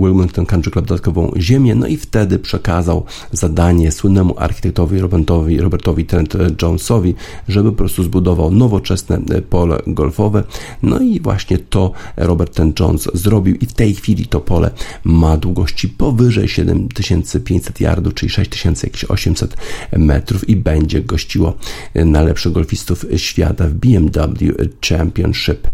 Wilmington 0.04 0.46
Country 0.46 0.72
Club 0.72 0.86
dodatkową 0.86 1.32
ziemię, 1.38 1.76
no 1.76 1.88
i 1.88 1.98
wtedy 1.98 2.40
przekazał 2.40 3.06
zadanie 3.32 3.92
słynnemu 3.92 4.36
architektowi 4.38 5.00
Robertowi, 5.00 5.62
Robertowi 5.62 6.06
Trent 6.06 6.38
Jonesowi, 6.62 7.16
żeby 7.48 7.72
po 7.72 7.78
prostu 7.78 8.04
zbudował 8.04 8.52
nowoczesne 8.52 9.20
pole 9.50 9.80
golfowe. 9.88 10.44
No 10.84 11.00
i 11.00 11.20
właśnie 11.20 11.58
to 11.58 11.92
Robert 12.18 12.56
ten 12.56 12.74
Jones 12.80 13.10
zrobił 13.14 13.56
i 13.56 13.66
w 13.66 13.74
tej 13.74 13.96
chwili 13.96 14.26
to 14.26 14.40
pole 14.40 14.72
ma 15.04 15.38
długości 15.38 15.90
powyżej 15.90 16.48
7500 16.58 17.82
yardów, 17.82 18.14
czyli 18.14 18.30
6800 18.30 19.58
metrów 19.98 20.50
i 20.50 20.56
będzie 20.56 21.02
gościło 21.02 21.58
najlepszych 21.96 22.52
golfistów 22.52 23.06
świata 23.18 23.68
w 23.68 23.74
BMW 23.74 24.54
Championship. 24.90 25.68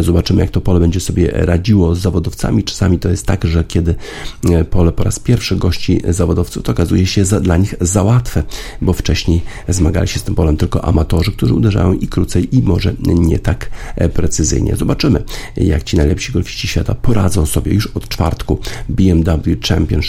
Zobaczymy, 0.00 0.40
jak 0.40 0.50
to 0.50 0.60
pole 0.60 0.80
będzie 0.80 1.00
sobie 1.00 1.30
radziło 1.32 1.94
z 1.94 2.00
zawodowcami. 2.00 2.64
Czasami 2.64 2.98
to 2.98 3.08
jest 3.08 3.26
tak, 3.26 3.44
że 3.44 3.64
kiedy 3.64 3.94
pole 4.70 4.92
po 4.92 5.04
raz 5.04 5.18
pierwszy 5.18 5.56
gości 5.56 6.00
zawodowców, 6.08 6.62
to 6.62 6.72
okazuje 6.72 7.06
się 7.06 7.24
za, 7.24 7.40
dla 7.40 7.56
nich 7.56 7.74
za 7.80 8.02
łatwe, 8.02 8.42
bo 8.82 8.92
wcześniej 8.92 9.42
zmagali 9.68 10.08
się 10.08 10.18
z 10.18 10.22
tym 10.22 10.34
polem 10.34 10.56
tylko 10.56 10.84
amatorzy, 10.84 11.32
którzy 11.32 11.54
uderzają 11.54 11.92
i 11.92 12.08
krócej 12.08 12.56
i 12.56 12.62
może 12.62 12.94
nie 13.06 13.38
tak 13.38 13.70
precyzyjnie. 14.14 14.76
Zobaczymy, 14.76 15.22
jak 15.56 15.82
ci 15.82 15.96
najlepsi 15.96 16.32
golfiści 16.32 16.68
świata 16.68 16.94
poradzą 16.94 17.46
sobie 17.46 17.74
już 17.74 17.86
od 17.86 18.08
czwartku 18.08 18.58
BMW 18.88 19.56
Championship. 19.68 20.05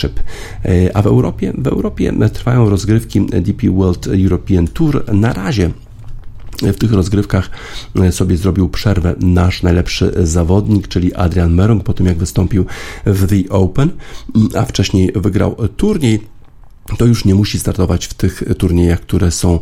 A 0.94 1.02
w 1.02 1.08
Europie? 1.08 1.54
W 1.58 1.68
Europie 1.68 2.14
trwają 2.34 2.70
rozgrywki 2.70 3.26
DP 3.26 3.70
World 3.70 4.08
European 4.08 4.68
Tour. 4.68 5.14
Na 5.14 5.34
razie 5.34 5.72
w 6.62 6.76
tych 6.76 6.94
rozgrywkach 6.94 7.50
sobie 8.12 8.38
zrobił 8.38 8.70
przerwę 8.70 9.16
nasz 9.20 9.64
najlepszy 9.64 10.14
zawodnik, 10.24 10.88
czyli 10.88 11.14
Adrian 11.14 11.54
Merong, 11.54 11.84
po 11.84 11.94
tym 11.94 12.06
jak 12.06 12.18
wystąpił 12.18 12.66
w 13.06 13.28
The 13.28 13.50
Open, 13.54 13.90
a 14.56 14.66
wcześniej 14.66 15.12
wygrał 15.16 15.56
turniej 15.78 16.37
to 16.98 17.06
już 17.06 17.26
nie 17.26 17.36
musi 17.36 17.60
startować 17.60 18.06
w 18.06 18.14
tych 18.14 18.44
turniejach, 18.58 19.02
które 19.02 19.32
są 19.32 19.60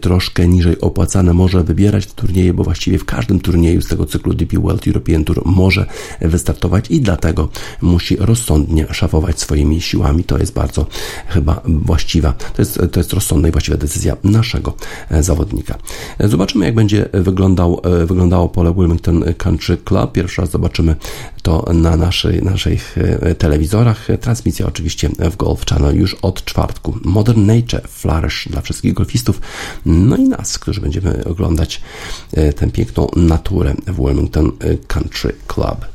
troszkę 0.00 0.48
niżej 0.48 0.80
opłacane. 0.80 1.34
Może 1.34 1.64
wybierać 1.64 2.06
te 2.06 2.12
turnieje, 2.14 2.54
bo 2.54 2.64
właściwie 2.64 2.98
w 2.98 3.04
każdym 3.04 3.40
turnieju 3.40 3.82
z 3.82 3.88
tego 3.88 4.06
cyklu 4.06 4.34
DP 4.34 4.58
World 4.58 4.86
European 4.86 5.24
Tour 5.24 5.42
może 5.44 5.86
wystartować 6.20 6.90
i 6.90 7.00
dlatego 7.00 7.48
musi 7.82 8.16
rozsądnie 8.16 8.86
szafować 8.90 9.40
swoimi 9.40 9.80
siłami. 9.80 10.24
To 10.24 10.38
jest 10.38 10.52
bardzo 10.52 10.86
chyba 11.28 11.62
właściwa, 11.64 12.32
to 12.32 12.62
jest, 12.62 12.80
to 12.92 13.00
jest 13.00 13.12
rozsądna 13.12 13.48
i 13.48 13.52
właściwa 13.52 13.76
decyzja 13.76 14.16
naszego 14.24 14.74
zawodnika. 15.20 15.78
Zobaczymy, 16.20 16.64
jak 16.64 16.74
będzie 16.74 17.08
wyglądał, 17.12 17.80
wyglądało 18.06 18.48
pole 18.48 18.74
Wilmington 18.74 19.24
Country 19.38 19.76
Club. 19.76 20.12
Pierwszy 20.12 20.40
raz 20.40 20.50
zobaczymy 20.50 20.96
to 21.42 21.66
na 21.74 21.96
naszej, 21.96 22.42
naszych 22.42 22.96
telewizorach. 23.38 24.08
Transmisja 24.20 24.66
oczywiście 24.66 25.08
w 25.30 25.36
Golf 25.36 25.66
Channel 25.66 25.96
już 25.96 26.14
od 26.14 26.44
czwartku 26.44 26.59
czwartku. 26.60 26.98
Modern 27.04 27.46
Nature, 27.46 27.88
Flourish 27.88 28.48
dla 28.50 28.60
wszystkich 28.60 28.94
golfistów, 28.94 29.40
no 29.86 30.16
i 30.16 30.28
nas, 30.28 30.58
którzy 30.58 30.80
będziemy 30.80 31.24
oglądać 31.24 31.82
tę 32.56 32.70
piękną 32.70 33.08
naturę 33.16 33.74
w 33.86 33.96
Wilmington 33.96 34.52
Country 34.86 35.32
Club. 35.46 35.86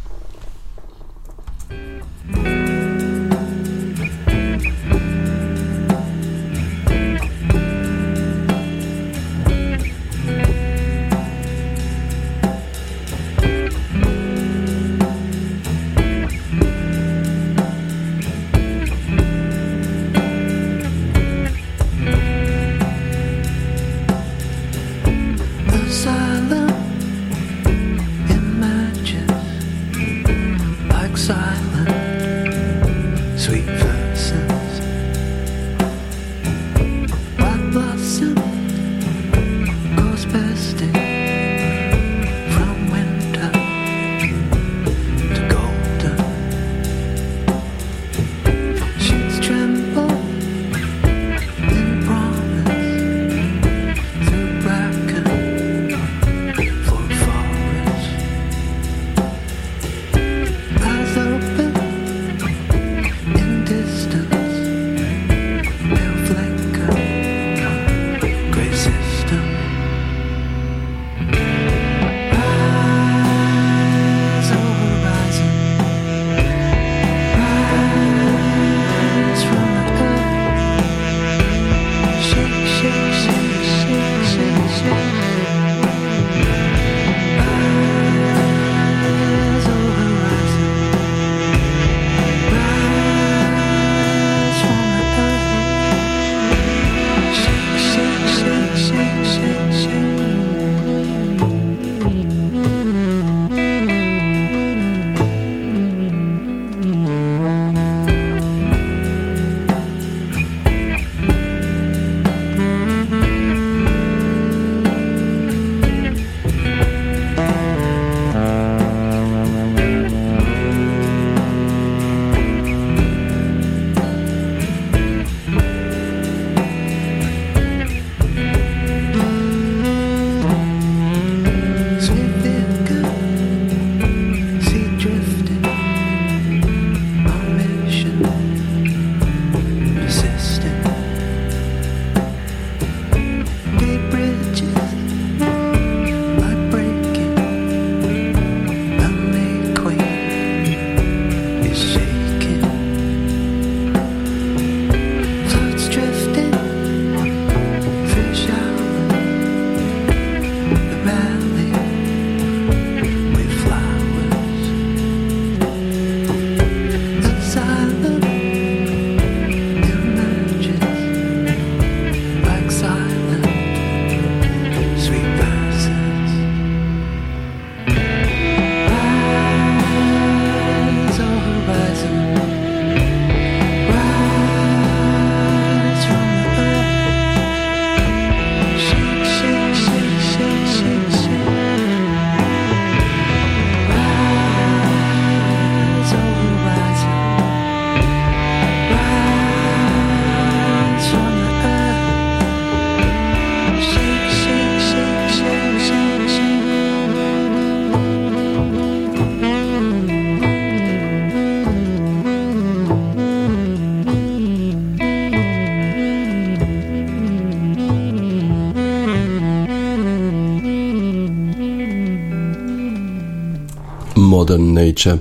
Modern 224.46 224.74
Nature 224.74 225.18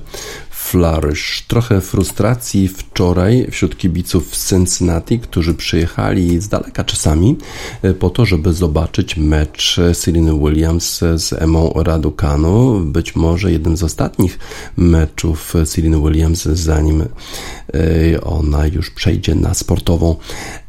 Flourish. 0.51 1.45
Trochę 1.49 1.81
frustracji 1.81 2.69
wczoraj 2.69 3.47
wśród 3.51 3.79
kibiców 3.79 4.37
z 4.37 4.49
Cincinnati, 4.51 5.19
którzy 5.19 5.55
przyjechali 5.55 6.41
z 6.41 6.49
daleka 6.49 6.85
czasami 6.85 7.37
e, 7.83 7.95
po 7.95 8.11
to, 8.11 8.27
żeby 8.27 8.53
zobaczyć 8.53 9.17
mecz 9.17 9.81
Serena 9.93 10.33
Williams 10.33 11.01
z 11.15 11.33
Emą 11.33 11.73
Raducanu. 11.77 12.81
Być 12.81 13.17
może 13.17 13.53
jednym 13.53 13.77
z 13.77 13.83
ostatnich 13.83 14.39
meczów 14.77 15.55
Serena 15.65 15.99
Williams, 15.99 16.43
zanim 16.43 17.03
e, 17.03 18.21
ona 18.21 18.67
już 18.67 18.91
przejdzie 18.91 19.35
na 19.35 19.55
sportową 19.55 20.17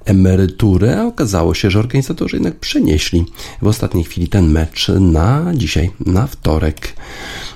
emeryturę, 0.06 1.00
a 1.00 1.06
okazało 1.06 1.54
się, 1.54 1.72
że 1.72 1.80
organizatorzy 1.80 2.36
jednak 2.36 2.60
przenieśli 2.60 3.26
w 3.62 3.68
ostatniej 3.68 4.04
chwili 4.04 4.28
ten 4.28 4.48
mecz 4.52 4.88
na 5.00 5.52
dzisiaj, 5.56 5.92
na 6.06 6.28
wtorek. 6.28 6.94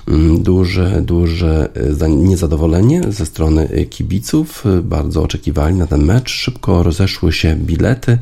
Mm, 0.08 0.42
Duże, 0.42 1.02
duże 1.02 1.68
za- 1.90 2.08
niezadowolenie 2.08 3.02
ze 3.08 3.26
strony 3.26 3.86
kibiców. 3.90 4.64
Bardzo 4.82 5.22
oczekiwali 5.22 5.74
na 5.74 5.86
ten 5.86 6.04
mecz. 6.04 6.30
Szybko 6.30 6.82
rozeszły 6.82 7.32
się 7.32 7.56
bilety 7.56 8.18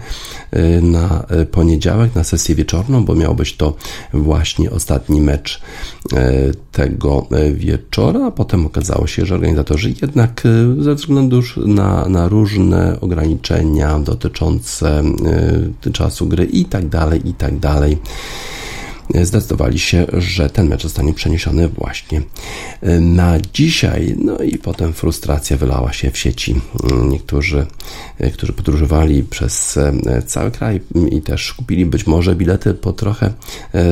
na 0.83 1.27
poniedziałek, 1.51 2.15
na 2.15 2.25
sesję 2.25 2.55
wieczorną, 2.55 3.05
bo 3.05 3.15
miał 3.15 3.35
być 3.35 3.57
to 3.57 3.75
właśnie 4.13 4.71
ostatni 4.71 5.21
mecz 5.21 5.61
tego 6.73 7.27
wieczora, 7.55 8.27
a 8.27 8.31
potem 8.31 8.67
okazało 8.67 9.07
się, 9.07 9.27
że 9.27 9.35
organizatorzy 9.35 9.95
jednak 10.03 10.43
ze 10.79 10.95
względu 10.95 11.43
na, 11.67 12.09
na 12.09 12.29
różne 12.29 13.01
ograniczenia 13.01 13.99
dotyczące 13.99 15.03
czasu 15.93 16.27
gry 16.27 16.45
i 16.45 16.65
tak 16.65 16.89
dalej, 16.89 17.29
i 17.29 17.35
tak 17.35 17.59
dalej, 17.59 17.99
zdecydowali 19.23 19.79
się, 19.79 20.07
że 20.13 20.51
ten 20.51 20.69
mecz 20.69 20.83
zostanie 20.83 21.15
przeniesiony 21.15 21.69
właśnie 21.69 22.23
na 23.01 23.41
dzisiaj. 23.55 24.15
No 24.19 24.39
i 24.39 24.59
potem 24.59 24.93
frustracja 24.93 25.57
wylała 25.57 25.93
się 25.93 26.11
w 26.11 26.19
sieci. 26.19 26.61
Niektórzy, 27.09 27.67
którzy 28.33 28.53
podróżowali 28.53 29.23
przez 29.23 29.79
cały 30.27 30.51
kraj 30.51 30.81
i 31.11 31.23
też 31.23 31.53
kupili 31.53 31.87
być 31.87 32.07
może 32.07 32.35
bilety 32.35 32.75
po 32.75 32.93
trochę 32.93 33.33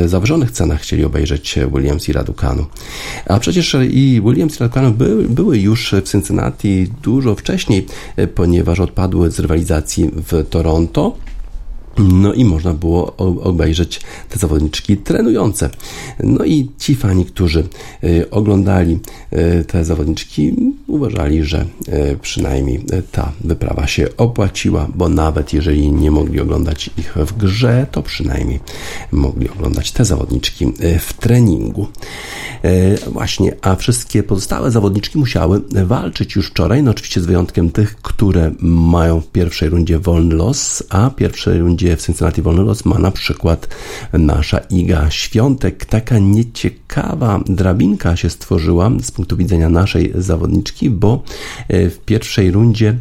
zawyżonych 0.07 0.51
cenach, 0.51 0.81
chcieli 0.81 1.05
obejrzeć 1.05 1.59
Williams 1.75 2.09
i 2.09 2.13
Raducanu. 2.13 2.67
A 3.27 3.39
przecież 3.39 3.77
i 3.91 4.23
Williams 4.25 4.57
i 4.57 4.59
Raducanu 4.59 4.93
były, 4.93 5.29
były 5.29 5.59
już 5.59 5.95
w 6.05 6.11
Cincinnati 6.11 6.87
dużo 7.03 7.35
wcześniej, 7.35 7.87
ponieważ 8.35 8.81
odpadły 8.81 9.31
z 9.31 9.39
rywalizacji 9.39 10.11
w 10.31 10.47
Toronto. 10.51 11.17
No 11.99 12.33
i 12.33 12.45
można 12.45 12.75
było 12.75 13.17
obejrzeć 13.43 14.01
te 14.29 14.39
zawodniczki 14.39 14.97
trenujące. 14.97 15.71
No 16.21 16.45
i 16.45 16.71
ci 16.79 16.95
fani, 16.95 17.25
którzy 17.25 17.69
y, 18.05 18.31
oglądali 18.31 18.99
y, 19.61 19.65
te 19.65 19.85
zawodniczki, 19.85 20.55
uważali, 20.87 21.45
że 21.45 21.65
y, 21.89 22.19
przynajmniej 22.23 22.85
ta 23.13 23.33
wyprawa 23.41 23.87
się 23.87 24.09
opłaciła, 24.17 24.89
bo 24.95 25.09
nawet 25.09 25.53
jeżeli 25.53 25.93
nie 25.93 26.11
mogli 26.11 26.41
oglądać 26.41 26.91
ich 26.99 27.15
w 27.17 27.37
grze, 27.37 27.87
to 27.91 28.03
przynajmniej 28.03 28.61
mogli 29.13 29.51
oglądać 29.51 29.93
te 29.93 30.05
zawodniczki 30.05 30.73
w 31.01 31.13
treningu. 31.13 31.87
Właśnie, 33.13 33.57
a 33.63 33.77
wszystkie 33.77 34.23
pozostałe 34.23 34.71
zawodniczki 34.71 35.19
musiały 35.19 35.63
walczyć 35.85 36.37
już 36.37 36.51
wczoraj, 36.51 36.83
no 36.83 36.91
oczywiście 36.91 37.21
z 37.21 37.27
wyjątkiem 37.27 37.71
tych, 37.71 37.97
które 37.97 38.53
mają 38.61 39.21
w 39.21 39.27
pierwszej 39.27 39.69
rundzie 39.69 39.99
wolny 39.99 40.35
los, 40.35 40.83
a 40.89 41.11
w 41.11 41.15
pierwszej 41.15 41.59
rundzie 41.59 41.86
w 41.97 42.07
Cincinnati 42.07 42.43
wolny 42.43 42.63
los 42.63 42.85
ma 42.85 42.99
na 42.99 43.11
przykład 43.11 43.69
nasza 44.13 44.59
Iga 44.59 45.11
Świątek. 45.11 45.85
Taka 45.85 46.19
nieciekawa 46.19 47.41
drabinka 47.47 48.17
się 48.17 48.31
stworzyła 48.31 48.91
z 49.03 49.11
punktu 49.11 49.37
widzenia 49.37 49.69
naszej 49.69 50.13
zawodniczki, 50.15 50.91
bo 50.91 51.23
e, 51.69 51.91
w 51.91 51.99
pierwszej 51.99 52.51
rundzie 52.51 52.99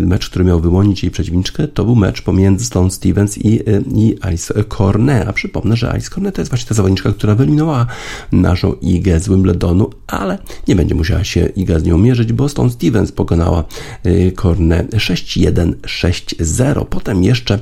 mecz, 0.00 0.30
który 0.30 0.44
miał 0.44 0.60
wyłonić 0.60 1.02
jej 1.02 1.10
przeciwniczkę, 1.10 1.68
to 1.68 1.84
był 1.84 1.96
mecz 1.96 2.22
pomiędzy 2.22 2.64
Stone 2.64 2.90
Stevens 2.90 3.38
i, 3.38 3.60
e, 3.60 3.82
i 3.94 4.16
Alice 4.20 4.64
Cornet. 4.64 5.28
A 5.28 5.32
przypomnę, 5.32 5.76
że 5.76 5.90
Alice 5.90 6.10
Cornet 6.10 6.34
to 6.34 6.40
jest 6.40 6.50
właśnie 6.50 6.68
ta 6.68 6.74
zawodniczka, 6.74 7.12
która 7.12 7.34
wyeliminowała 7.34 7.86
naszą 8.32 8.72
Igę 8.72 9.20
z 9.20 9.28
Wimbledonu, 9.28 9.90
ale 10.06 10.38
nie 10.68 10.76
będzie 10.76 10.94
musiała 10.94 11.24
się 11.24 11.46
Iga 11.46 11.78
z 11.78 11.84
nią 11.84 11.98
mierzyć, 11.98 12.32
bo 12.32 12.48
Stone 12.48 12.70
Stevens 12.70 13.12
pokonała 13.12 13.64
y, 14.06 14.32
Cornet 14.36 14.90
6-1, 14.90 15.72
6-0. 15.74 16.84
Potem 16.84 17.22
jeszcze 17.22 17.58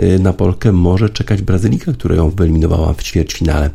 y, 0.00 0.18
na 0.18 0.32
Polkę 0.32 0.72
może 0.72 1.10
czekać 1.10 1.42
Brazylika, 1.42 1.92
która 1.92 2.14
ją 2.16 2.30
wyeliminowała 2.30 2.92
w 2.92 3.02
ćwierćfinale 3.02 3.70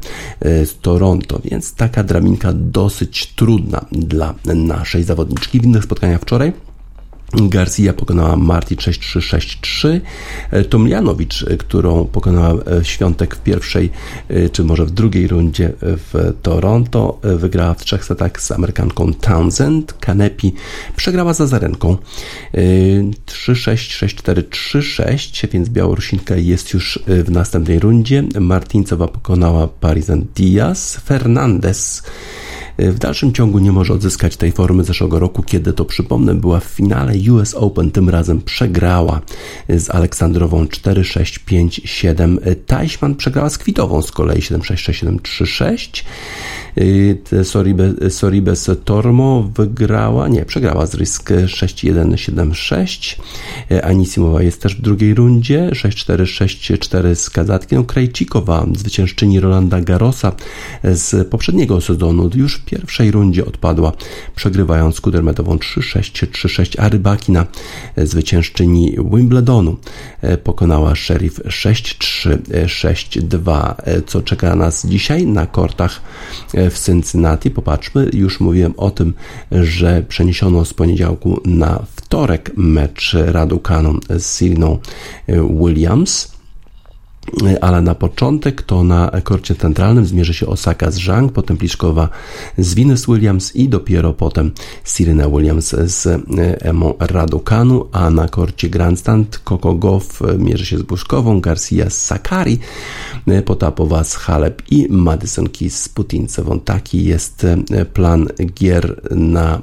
y, 0.46 0.66
z 0.66 0.80
Toronto, 0.80 1.42
więc 1.44 1.74
taka 1.74 2.04
drabinka 2.04 2.54
dosyć 2.54 3.34
trudna 3.34 3.86
dla 3.92 4.36
naszej 4.46 5.04
zawodniczki. 5.04 5.60
W 5.60 5.66
innych 5.66 5.84
spotkaniach 5.84 6.22
wczoraj 6.22 6.75
Garcia 7.34 7.94
pokonała 7.94 8.36
Marti 8.36 8.76
6-3-6-3. 8.76 10.02
Tomjanowicz, 10.70 11.46
którą 11.60 12.06
pokonała 12.06 12.54
e, 12.54 12.86
Świątek 12.86 13.36
w 13.36 13.40
pierwszej, 13.40 13.90
e, 14.30 14.50
czy 14.50 14.64
może 14.64 14.86
w 14.86 14.92
drugiej 14.92 15.28
rundzie 15.28 15.74
w 15.82 16.34
Toronto, 16.42 17.20
e, 17.24 17.36
wygrała 17.36 17.74
w 17.74 17.86
trzech 17.86 18.06
setach 18.06 18.42
z 18.42 18.52
Amerykanką 18.52 19.14
Townsend. 19.14 19.94
Kanepi 19.94 20.54
przegrała 20.96 21.34
za 21.34 21.48
Zarenką 21.48 21.98
3-6, 23.26 24.06
6-4, 24.06 24.44
3-6, 24.44 25.48
więc 25.52 25.70
Białorusinka 25.70 26.36
jest 26.36 26.74
już 26.74 27.00
e, 27.08 27.24
w 27.24 27.32
następnej 27.32 27.80
rundzie. 27.80 28.24
Martincowa 28.40 29.08
pokonała 29.08 29.68
Parizan 29.68 30.26
Diaz. 30.36 30.98
Fernandez 31.06 32.04
w 32.78 33.00
dalszym 33.00 33.34
ciągu 33.34 33.60
nie 33.60 33.72
może 33.72 33.94
odzyskać 33.94 34.38
tej 34.38 34.52
formy 34.52 34.84
zeszłego 34.84 35.20
roku, 35.20 35.44
kiedy 35.44 35.74
to 35.74 35.86
przypomnę, 35.86 36.36
była 36.36 36.60
w 36.60 36.64
finale 36.64 37.14
US 37.32 37.54
Open, 37.54 37.92
tym 37.92 38.10
razem 38.10 38.42
przegrała 38.42 39.22
z 39.70 39.90
Aleksandrową 39.90 40.66
4-6-5-7. 40.66 42.38
Teichmann 42.66 43.16
przegrała 43.16 43.50
z 43.50 43.58
Kwitową 43.58 44.02
z 44.02 44.12
kolei 44.12 44.40
7-6-6-7-3-6. 44.40 46.04
Soribes, 47.44 48.16
Soribes 48.18 48.72
Tormo 48.86 49.50
wygrała, 49.56 50.28
nie, 50.28 50.46
przegrała 50.46 50.86
z 50.86 50.96
Risk 50.96 51.32
6-1-7-6. 51.32 53.16
Anisimowa 53.84 54.44
jest 54.44 54.62
też 54.62 54.76
w 54.76 54.82
drugiej 54.82 55.14
rundzie 55.14 55.70
6-4-6-4 55.74 57.16
z 57.16 57.30
Kazatkiem. 57.30 57.86
Krejcikowa, 57.86 58.66
zwyciężczyni 58.76 59.40
Rolanda 59.40 59.82
Garosa 59.82 60.32
z 60.84 61.28
poprzedniego 61.28 61.82
sezonu, 61.82 62.30
już 62.36 62.56
w 62.56 62.66
pierwszej 62.66 63.12
rundzie 63.12 63.46
odpadła, 63.46 63.92
przegrywając 64.36 65.02
Kudermetową 65.02 65.56
3-6, 65.56 66.28
3-6, 66.28 66.76
a 66.80 66.90
Rybakina, 66.90 67.46
zwyciężczyni 67.98 68.96
Wimbledonu, 69.14 69.78
pokonała 70.44 70.96
Sheriff 70.96 71.40
6-3, 71.40 72.38
6-2. 72.66 73.76
Co 74.08 74.22
czeka 74.22 74.56
nas 74.56 74.88
dzisiaj 74.88 75.26
na 75.28 75.46
kortach 75.46 76.02
w 76.70 76.86
Cincinnati? 76.86 77.52
Popatrzmy, 77.52 78.10
już 78.14 78.40
mówiłem 78.40 78.74
o 78.78 78.92
tym, 78.92 79.14
że 79.52 80.04
przeniesiono 80.08 80.66
z 80.66 80.74
poniedziałku 80.74 81.42
na 81.46 81.86
wtorek 81.96 82.52
mecz 82.58 83.16
Raducanu 83.26 84.00
z 84.10 84.38
Siriną 84.38 84.80
Williams 85.60 86.35
ale 87.62 87.82
na 87.82 87.96
początek 87.96 88.62
to 88.62 88.84
na 88.84 89.12
korcie 89.24 89.56
centralnym 89.56 90.06
zmierzy 90.06 90.34
się 90.34 90.48
Osaka 90.48 90.92
z 90.92 90.96
Zhang, 90.96 91.32
potem 91.32 91.58
Pliszkowa 91.58 92.10
z 92.58 92.74
Venus 92.74 93.06
Williams 93.06 93.56
i 93.56 93.70
dopiero 93.70 94.14
potem 94.14 94.52
Serena 94.84 95.30
Williams 95.30 95.76
z 95.86 96.24
Emą 96.62 96.94
Raducanu, 97.00 97.88
a 97.92 98.10
na 98.10 98.28
korcie 98.28 98.70
Grandstand 98.70 99.42
Coco 99.46 99.76
Goff 99.76 100.20
mierzy 100.38 100.66
się 100.66 100.78
z 100.78 100.82
Buszkową, 100.82 101.42
Garcia 101.42 101.90
z 101.90 102.06
Sakari, 102.06 102.60
Potapowa 103.46 104.04
z 104.04 104.16
Halep 104.16 104.62
i 104.72 104.88
Madison 104.90 105.50
Keys 105.50 105.82
z 105.82 105.90
Putincewą. 105.90 106.60
Taki 106.60 107.06
jest 107.06 107.46
plan 107.94 108.28
gier 108.54 109.02
na 109.12 109.62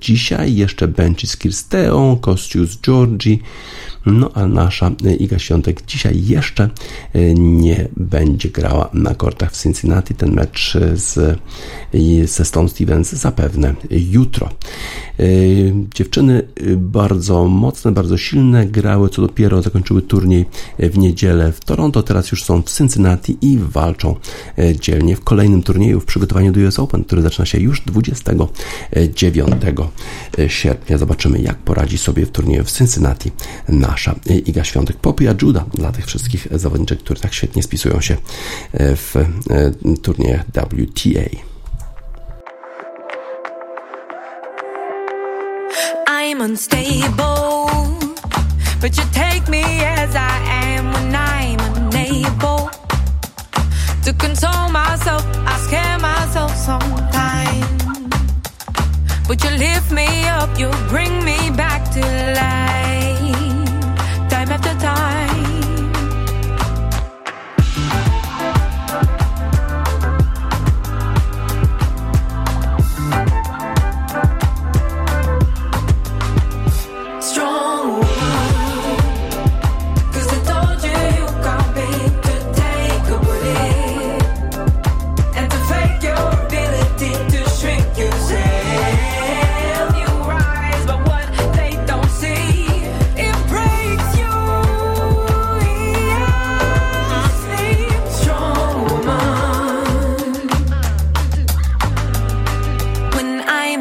dzisiaj. 0.00 0.54
Jeszcze 0.54 0.88
Benci 0.88 1.26
z 1.26 1.36
Kirsteą, 1.36 2.16
Kościu 2.16 2.66
z 2.66 2.80
Georgii, 2.80 3.42
no 4.12 4.30
a 4.34 4.46
nasza 4.46 4.90
Iga 5.18 5.38
Świątek 5.38 5.86
dzisiaj 5.86 6.26
jeszcze 6.26 6.70
nie 7.34 7.88
będzie 7.96 8.48
grała 8.48 8.90
na 8.92 9.14
kortach 9.14 9.52
w 9.52 9.62
Cincinnati. 9.62 10.14
Ten 10.14 10.32
mecz 10.32 10.78
z, 10.94 11.38
ze 12.24 12.44
Stone 12.44 12.68
Stevens 12.68 13.12
zapewne 13.12 13.74
jutro. 13.90 14.48
Dziewczyny 15.94 16.48
bardzo 16.76 17.44
mocne, 17.44 17.92
bardzo 17.92 18.16
silne, 18.16 18.66
grały 18.66 19.08
co 19.08 19.22
dopiero 19.22 19.62
zakończyły 19.62 20.02
turniej 20.02 20.46
w 20.78 20.98
niedzielę 20.98 21.52
w 21.52 21.60
Toronto, 21.60 22.02
teraz 22.02 22.30
już 22.30 22.44
są 22.44 22.62
w 22.62 22.76
Cincinnati 22.76 23.38
i 23.42 23.58
walczą 23.58 24.14
dzielnie 24.80 25.16
w 25.16 25.20
kolejnym 25.20 25.62
turnieju 25.62 26.00
w 26.00 26.04
przygotowaniu 26.04 26.52
do 26.52 26.60
US 26.60 26.78
Open, 26.78 27.04
który 27.04 27.22
zaczyna 27.22 27.46
się 27.46 27.58
już 27.58 27.80
29 27.80 29.48
sierpnia. 30.48 30.98
Zobaczymy, 30.98 31.40
jak 31.40 31.58
poradzi 31.58 31.98
sobie 31.98 32.26
w 32.26 32.30
turnieju 32.30 32.64
w 32.64 32.70
Cincinnati 32.70 33.32
nasza 33.98 34.14
Iga 34.46 34.64
Świątek. 34.64 34.96
Popia 34.96 35.34
Juda 35.42 35.64
dla 35.74 35.92
tych 35.92 36.06
wszystkich 36.06 36.48
zawodniczek, 36.50 36.98
które 36.98 37.20
tak 37.20 37.34
świetnie 37.34 37.62
spisują 37.62 38.00
się 38.00 38.16
w 38.74 39.16
e, 39.16 39.96
turniejach 40.02 40.44
WTA. 40.46 41.48
I'm 46.06 46.40
unstable, 46.40 47.78
but 48.80 48.96
you 48.98 49.04
take 49.12 49.48
me 49.48 49.64
as 49.86 50.14
I 50.14 50.34
am 50.64 50.92
when 50.92 51.14
I'm 51.14 51.60
unable 51.76 52.70
to 54.04 54.12
control 54.14 54.68
myself. 54.70 55.24
I 55.46 55.58
scare 55.66 55.98
myself 55.98 56.52
sometimes, 56.56 57.82
but 59.28 59.44
you 59.44 59.50
lift 59.50 59.90
me 59.90 60.28
up, 60.28 60.58
you 60.58 60.70
bring 60.88 61.24
me 61.24 61.50
back 61.50 61.90
to 61.94 62.00
life. 62.00 62.67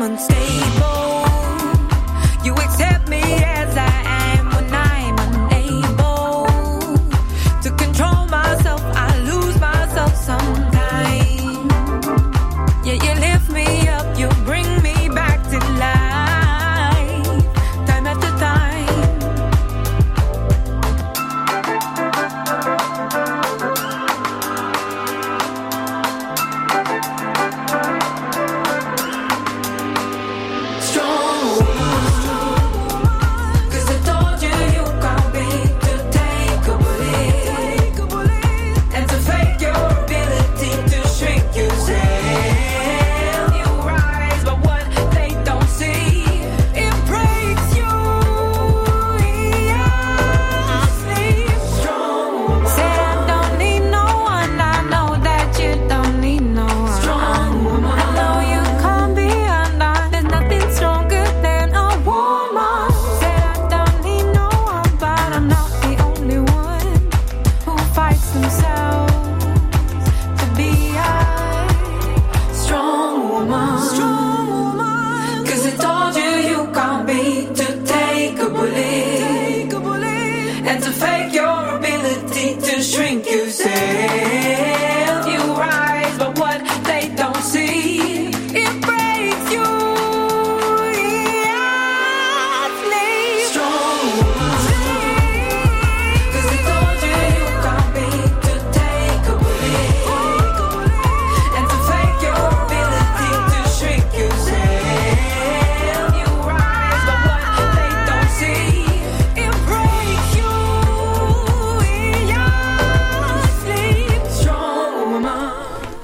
I'm 0.08 0.14
unstable. 0.14 0.57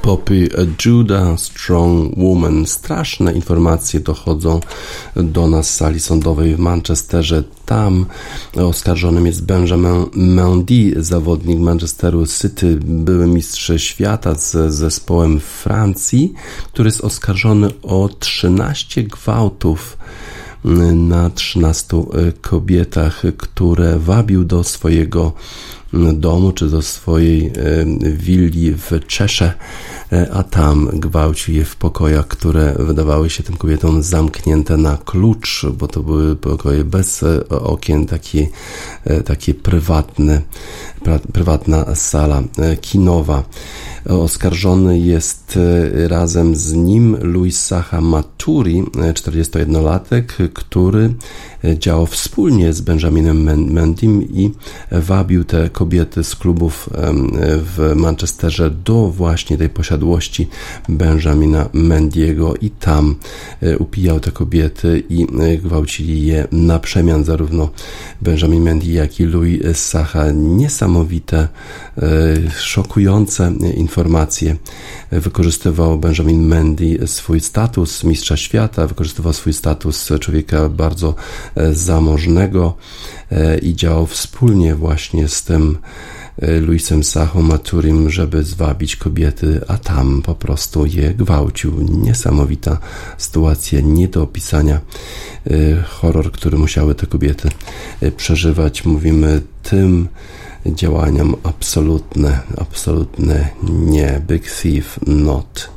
Poppy 0.04 0.49
Judah, 0.86 1.39
Strong 1.39 2.18
Woman. 2.18 2.66
Straszne 2.66 3.34
informacje 3.34 3.99
dochodzą 3.99 4.60
do 5.16 5.47
nas 5.47 5.70
z 5.70 5.76
sali 5.76 5.99
sądowej 5.99 6.56
w 6.56 6.60
Manchesterze. 6.60 7.43
Tam 7.66 8.06
oskarżonym 8.56 9.26
jest 9.26 9.45
Benjamin 9.45 10.06
Mendy, 10.14 11.04
zawodnik 11.04 11.60
Manchesteru 11.60 12.28
City, 12.28 12.78
były 12.82 13.28
mistrz 13.28 13.72
świata 13.78 14.36
z 14.36 14.74
zespołem 14.74 15.39
Francji, 15.39 16.34
który 16.68 16.88
jest 16.88 17.01
oskarżony 17.01 17.70
o 17.82 18.10
13 18.20 19.04
gwałtów 19.04 19.97
na 20.93 21.30
13 21.30 21.97
kobietach, 22.41 23.24
które 23.38 23.99
wabił 23.99 24.43
do 24.43 24.64
swojego 24.64 25.34
domu 26.14 26.52
czy 26.52 26.70
do 26.70 26.82
swojej 26.82 27.48
e, 27.48 27.52
willi 28.12 28.72
w 28.72 29.08
Czesze, 29.08 29.54
e, 30.12 30.30
a 30.34 30.44
tam 30.44 30.89
gwałcił 30.94 31.56
je 31.56 31.66
w 31.66 31.76
pokojach, 31.76 32.28
które 32.28 32.76
wydawały 32.80 33.30
się 33.30 33.44
tym 33.44 33.58
kobietom 33.58 34.04
zamknięte 34.04 34.78
na 34.78 34.98
klucz, 35.06 35.66
bo 35.78 35.88
to 35.88 36.04
były 36.04 36.36
pokoje 36.36 36.84
bez 36.84 37.24
e, 37.24 37.50
okien, 37.50 38.06
takie, 38.06 38.48
takie 39.26 39.54
prywatne, 39.54 40.41
prywatna 41.34 41.95
sala 41.95 42.43
kinowa. 42.82 43.43
Oskarżony 44.10 44.99
jest 44.99 45.60
razem 46.08 46.56
z 46.56 46.74
nim 46.74 47.18
Luis 47.22 47.60
Sacha 47.60 48.01
Maturi, 48.01 48.84
41-latek, 48.84 50.24
który 50.54 51.14
działał 51.78 52.06
wspólnie 52.06 52.74
z 52.74 52.82
Benjaminem 52.82 53.43
Mendim 53.74 54.22
i 54.22 54.51
wabił 54.91 55.43
te 55.43 55.70
kobiety 55.70 56.24
z 56.24 56.36
klubów 56.36 56.89
w 57.58 57.93
Manchesterze 57.95 58.72
do 58.72 59.08
właśnie 59.08 59.58
tej 59.58 59.70
posiadłości 59.70 60.47
Benjamina 60.89 61.70
Mendiego 61.74 62.54
i 62.62 62.70
tam 62.70 63.16
upijał 63.80 64.20
te 64.20 64.32
kobiety 64.32 65.04
i 65.10 65.28
gwałcili 65.64 66.26
je 66.26 66.47
na 66.51 66.80
przemian 66.80 67.24
zarówno 67.24 67.70
Benjamin 68.22 68.64
Mendy, 68.64 68.91
jak 68.91 69.20
i 69.20 69.26
Louis 69.26 69.62
Sacha. 69.74 70.26
Niesamowite, 70.94 71.48
szokujące 72.60 73.54
informacje. 73.76 74.56
Wykorzystywał 75.12 76.00
Benjamin 76.00 76.48
Mendy 76.48 77.08
swój 77.08 77.39
status 77.39 78.04
mistrza 78.04 78.38
świata, 78.38 78.88
wykorzystywał 78.88 79.34
swój 79.34 79.54
status 79.54 80.10
człowieka 80.20 80.70
bardzo 80.70 81.16
zamożnego 81.72 82.78
i 83.62 83.76
działał 83.76 84.08
wspólnie 84.08 84.76
właśnie 84.76 85.28
z 85.28 85.44
tym 85.44 85.78
Luisem 86.62 87.04
Sachą 87.04 87.41
Maturim, 87.41 88.10
żeby 88.10 88.44
zwabić 88.44 88.96
kobiety, 88.96 89.62
a 89.68 89.78
tam 89.78 90.22
po 90.22 90.36
prostu 90.36 90.86
je 90.86 91.14
gwałcił. 91.14 91.82
Niesamowita 91.82 92.78
sytuacja, 93.18 93.82
nie 93.82 94.08
do 94.08 94.24
opisania. 94.24 94.82
Horror, 95.88 96.32
który 96.32 96.58
musiały 96.58 96.96
te 96.96 97.08
kobiety 97.08 97.50
przeżywać. 98.18 98.86
Mówimy 98.86 99.41
tym 99.64 100.08
działaniom 100.66 101.36
absolutne, 101.43 102.39
absolutne 102.57 103.49
nie. 103.64 104.22
Big 104.28 104.43
Thief 104.61 104.99
not. 105.07 105.70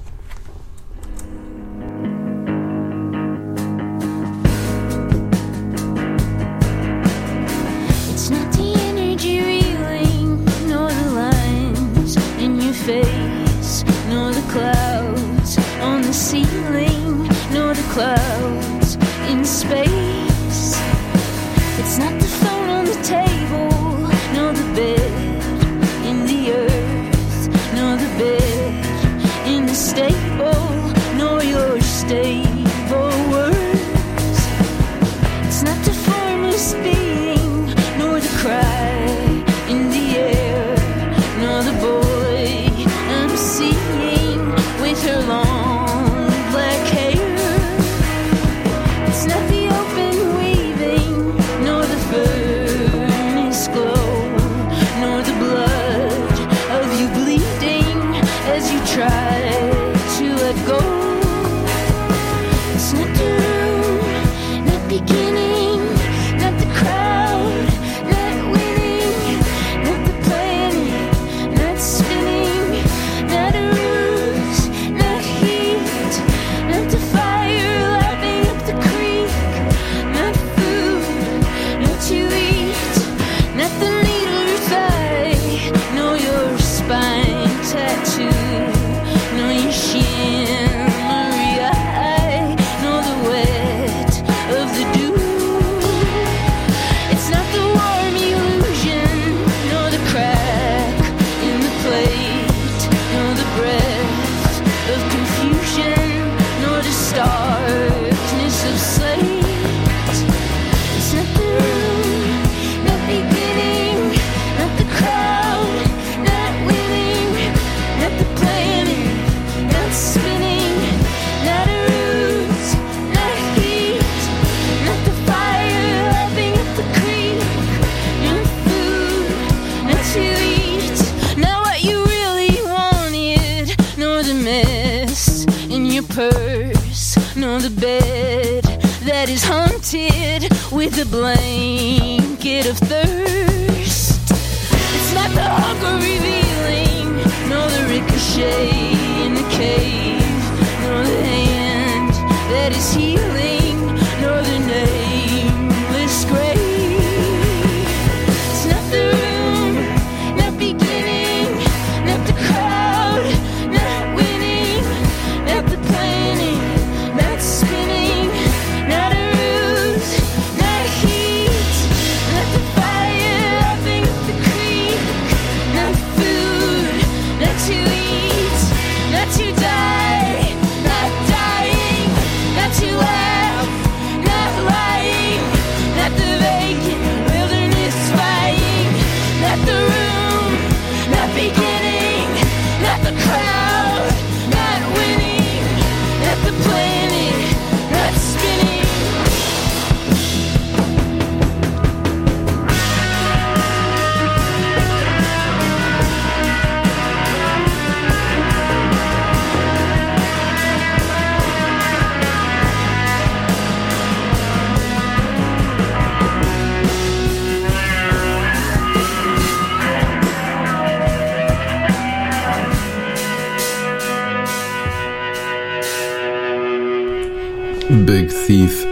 Big 227.90 228.32
Thief 228.46 228.86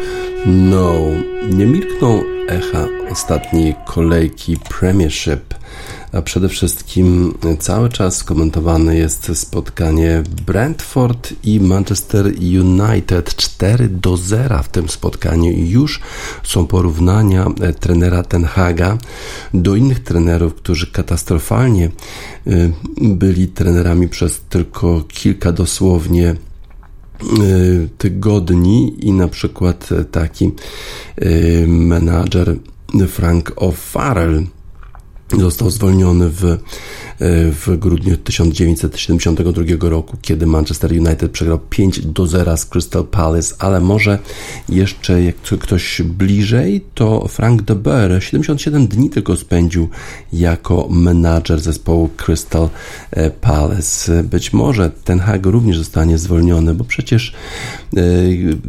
No. 0.46 0.94
Nie 1.52 1.66
milkną 1.66 2.22
echa 2.48 2.88
ostatniej 3.10 3.74
kolejki 3.86 4.56
Premiership, 4.56 5.54
a 6.12 6.22
przede 6.22 6.48
wszystkim 6.48 7.34
cały 7.58 7.88
czas 7.88 8.24
komentowane 8.24 8.96
jest 8.96 9.38
spotkanie 9.38 10.22
Brentford 10.46 11.32
i 11.44 11.60
Manchester 11.60 12.26
United 12.60 13.36
4 13.36 13.88
do 13.88 14.16
0 14.16 14.62
w 14.62 14.68
tym 14.68 14.88
spotkaniu 14.88 15.52
i 15.52 15.70
już 15.70 16.00
są 16.42 16.66
porównania 16.66 17.46
e, 17.60 17.72
trenera 17.72 18.22
Ten 18.22 18.44
Haga 18.44 18.98
do 19.54 19.76
innych 19.76 20.02
trenerów, 20.02 20.54
którzy 20.54 20.86
katastrofalnie 20.86 21.90
y, 22.46 22.72
byli 23.00 23.48
trenerami 23.48 24.08
przez 24.08 24.40
tylko 24.40 25.04
kilka 25.08 25.52
dosłownie 25.52 26.34
tygodni 27.98 29.06
i 29.06 29.12
na 29.12 29.28
przykład 29.28 29.88
taki 30.10 30.50
y, 31.22 31.64
menadżer 31.68 32.56
Frank 33.08 33.50
O'Farrell 33.56 34.44
został 35.40 35.70
zwolniony 35.70 36.30
w, 36.30 36.44
y, 36.44 36.58
w 37.52 37.76
grudniu 37.78 38.16
1972 38.16 39.88
roku, 39.88 40.16
kiedy 40.22 40.46
Manchester 40.46 40.92
United 40.92 41.30
przegrał 41.30 41.58
5 41.70 42.00
do 42.06 42.26
0 42.26 42.56
z 42.56 42.66
Crystal 42.66 43.04
Palace, 43.04 43.54
ale 43.58 43.80
może 43.80 44.18
jeszcze 44.68 45.22
jak 45.22 45.36
ktoś 45.36 46.02
bliżej, 46.02 46.84
to 46.94 47.28
Frank 47.28 47.62
de 47.62 47.74
Boer 47.74 48.22
77 48.24 48.86
dni 48.86 49.10
tylko 49.10 49.36
spędził 49.36 49.88
jako 50.32 50.88
menadżer 50.90 51.60
zespołu 51.60 52.10
Crystal 52.16 52.68
e, 53.10 53.30
Palace. 53.30 54.24
Być 54.24 54.52
może 54.52 54.90
Ten 55.04 55.20
Hag 55.20 55.46
również 55.46 55.78
zostanie 55.78 56.18
zwolniony, 56.18 56.74
bo 56.74 56.84
przecież 56.84 57.34
e, 57.96 58.00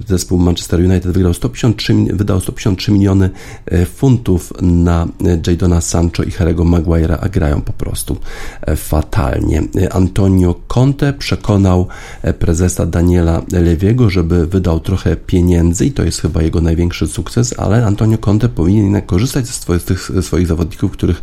zespół 0.08 0.40
Manchester 0.40 0.80
United 0.80 1.12
wygrał 1.12 1.34
153, 1.34 1.94
mi- 1.94 2.14
wydał 2.14 2.42
153 2.42 2.92
miliony 2.92 3.30
e, 3.66 3.86
funtów 3.86 4.54
na 4.62 5.08
e, 5.26 5.52
Jadona 5.52 5.82
Sancho 5.82 6.24
i 6.24 6.32
Harry'ego 6.56 6.66
Maguire'a, 6.66 7.18
a 7.22 7.30
grają 7.30 7.62
po 7.62 7.74
prostu 7.74 8.18
e, 8.62 8.76
fatalnie. 8.76 9.64
E, 9.82 9.94
Antonio 9.94 10.56
Conte 10.68 11.14
przekonał 11.14 11.88
e, 12.22 12.34
prezesa 12.34 12.86
Daniela 12.86 13.42
Lewiego, 13.52 14.10
żeby 14.10 14.48
wydał 14.48 14.80
trochę 14.80 15.16
pieniędzy 15.16 15.86
i 15.86 15.92
to 15.92 16.04
jest 16.04 16.22
chyba 16.22 16.42
jego 16.42 16.62
największy 16.62 17.08
sukces, 17.08 17.56
ale 17.58 17.86
Antonio 17.86 18.18
Conte 18.18 18.50
powinien 18.50 19.02
korzystać 19.02 19.48
ze 19.48 19.54
swoich, 19.54 19.84
tych 19.84 20.12
swoich 20.22 20.48
zawodników, 20.48 20.92
których 20.92 21.22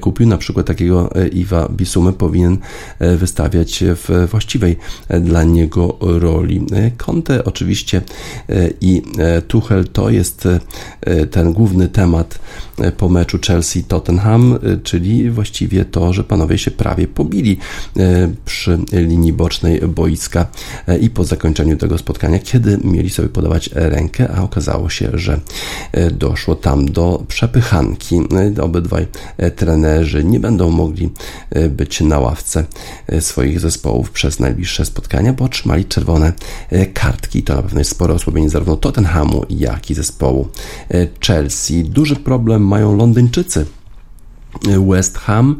kupił, 0.00 0.26
na 0.26 0.38
przykład 0.38 0.66
takiego 0.66 1.10
Iwa 1.32 1.68
Bisumę 1.68 2.12
powinien 2.12 2.58
wystawiać 3.00 3.84
w 3.86 4.28
właściwej 4.30 4.76
dla 5.20 5.44
niego 5.44 5.96
roli. 6.00 6.66
Conte 6.96 7.44
oczywiście 7.44 8.02
i 8.80 9.02
Tuchel 9.48 9.84
to 9.88 10.10
jest 10.10 10.48
ten 11.30 11.52
główny 11.52 11.88
temat 11.88 12.38
po 12.96 13.08
meczu 13.08 13.38
Chelsea-Tottenham, 13.38 14.49
e, 14.56 14.76
czyli 14.82 15.30
właściwie 15.30 15.84
to, 15.84 16.12
że 16.12 16.24
panowie 16.24 16.58
się 16.58 16.70
prawie 16.70 17.08
pobili 17.08 17.58
e, 17.96 18.30
przy 18.44 18.78
linii 18.92 19.32
bocznej 19.32 19.80
boiska 19.80 20.46
e, 20.86 20.98
i 20.98 21.10
po 21.10 21.24
zakończeniu 21.24 21.76
tego 21.76 21.98
spotkania, 21.98 22.38
kiedy 22.38 22.78
mieli 22.84 23.10
sobie 23.10 23.28
podawać 23.28 23.70
rękę, 23.72 24.28
a 24.36 24.42
okazało 24.42 24.88
się, 24.88 25.10
że 25.14 25.40
doszło 26.12 26.54
tam 26.54 26.92
do 26.92 27.24
przepychanki. 27.28 28.20
E, 28.56 28.62
Obydwaj 28.62 29.06
trenerzy 29.56 30.24
nie 30.24 30.40
będą 30.40 30.70
mogli 30.70 31.10
być 31.70 32.00
na 32.00 32.18
ławce 32.18 32.64
swoich 33.20 33.60
zespołów 33.60 34.10
przez 34.10 34.40
najbliższe 34.40 34.84
spotkania, 34.84 35.32
bo 35.32 35.44
otrzymali 35.44 35.84
czerwone 35.84 36.32
kartki. 36.94 37.42
To 37.42 37.56
na 37.56 37.62
pewno 37.62 37.78
jest 37.78 37.90
spore 37.90 38.14
osłabienie 38.14 38.50
zarówno 38.50 38.76
Tottenhamu, 38.76 39.44
jak 39.50 39.90
i 39.90 39.94
zespołu 39.94 40.48
Chelsea. 41.20 41.84
Duży 41.84 42.16
problem 42.16 42.66
mają 42.66 42.96
Londyńczycy. 42.96 43.66
West 44.88 45.18
Ham 45.18 45.56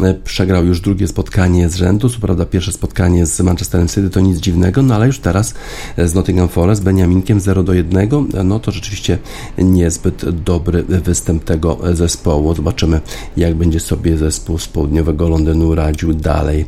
e, 0.00 0.14
przegrał 0.14 0.64
już 0.64 0.80
drugie 0.80 1.08
spotkanie 1.08 1.68
z 1.68 1.76
rzędu. 1.76 2.08
Co 2.08 2.20
prawda, 2.20 2.46
pierwsze 2.46 2.72
spotkanie 2.72 3.26
z 3.26 3.40
Manchesterem 3.40 3.88
City 3.88 4.10
to 4.10 4.20
nic 4.20 4.38
dziwnego, 4.38 4.82
no 4.82 4.94
ale 4.94 5.06
już 5.06 5.18
teraz 5.18 5.54
e, 5.96 6.08
z 6.08 6.14
Nottingham 6.14 6.48
Forest, 6.48 6.82
Beniaminkiem 6.82 7.40
0 7.40 7.62
do 7.62 7.72
1. 7.74 8.08
No 8.44 8.60
to 8.60 8.70
rzeczywiście 8.70 9.18
niezbyt 9.58 10.30
dobry 10.30 10.82
występ 10.82 11.44
tego 11.44 11.78
zespołu. 11.92 12.54
Zobaczymy, 12.54 13.00
jak 13.36 13.54
będzie 13.54 13.80
sobie 13.80 14.18
zespół 14.18 14.58
z 14.58 14.68
południowego 14.68 15.28
Londynu 15.28 15.74
radził 15.74 16.14
dalej. 16.14 16.66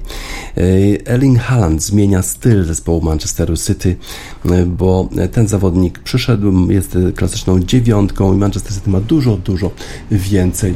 E, 0.56 0.60
Erling 1.06 1.38
Haaland 1.38 1.82
zmienia 1.82 2.22
styl 2.22 2.64
zespołu 2.64 3.02
Manchesteru 3.02 3.56
City, 3.56 3.96
e, 4.44 4.66
bo 4.66 5.08
ten 5.32 5.48
zawodnik 5.48 5.98
przyszedł, 5.98 6.70
jest 6.70 6.98
klasyczną 7.16 7.60
dziewiątką 7.60 8.34
i 8.34 8.36
Manchester 8.36 8.74
City 8.74 8.90
ma 8.90 9.00
dużo, 9.00 9.36
dużo 9.36 9.70
więcej 10.10 10.74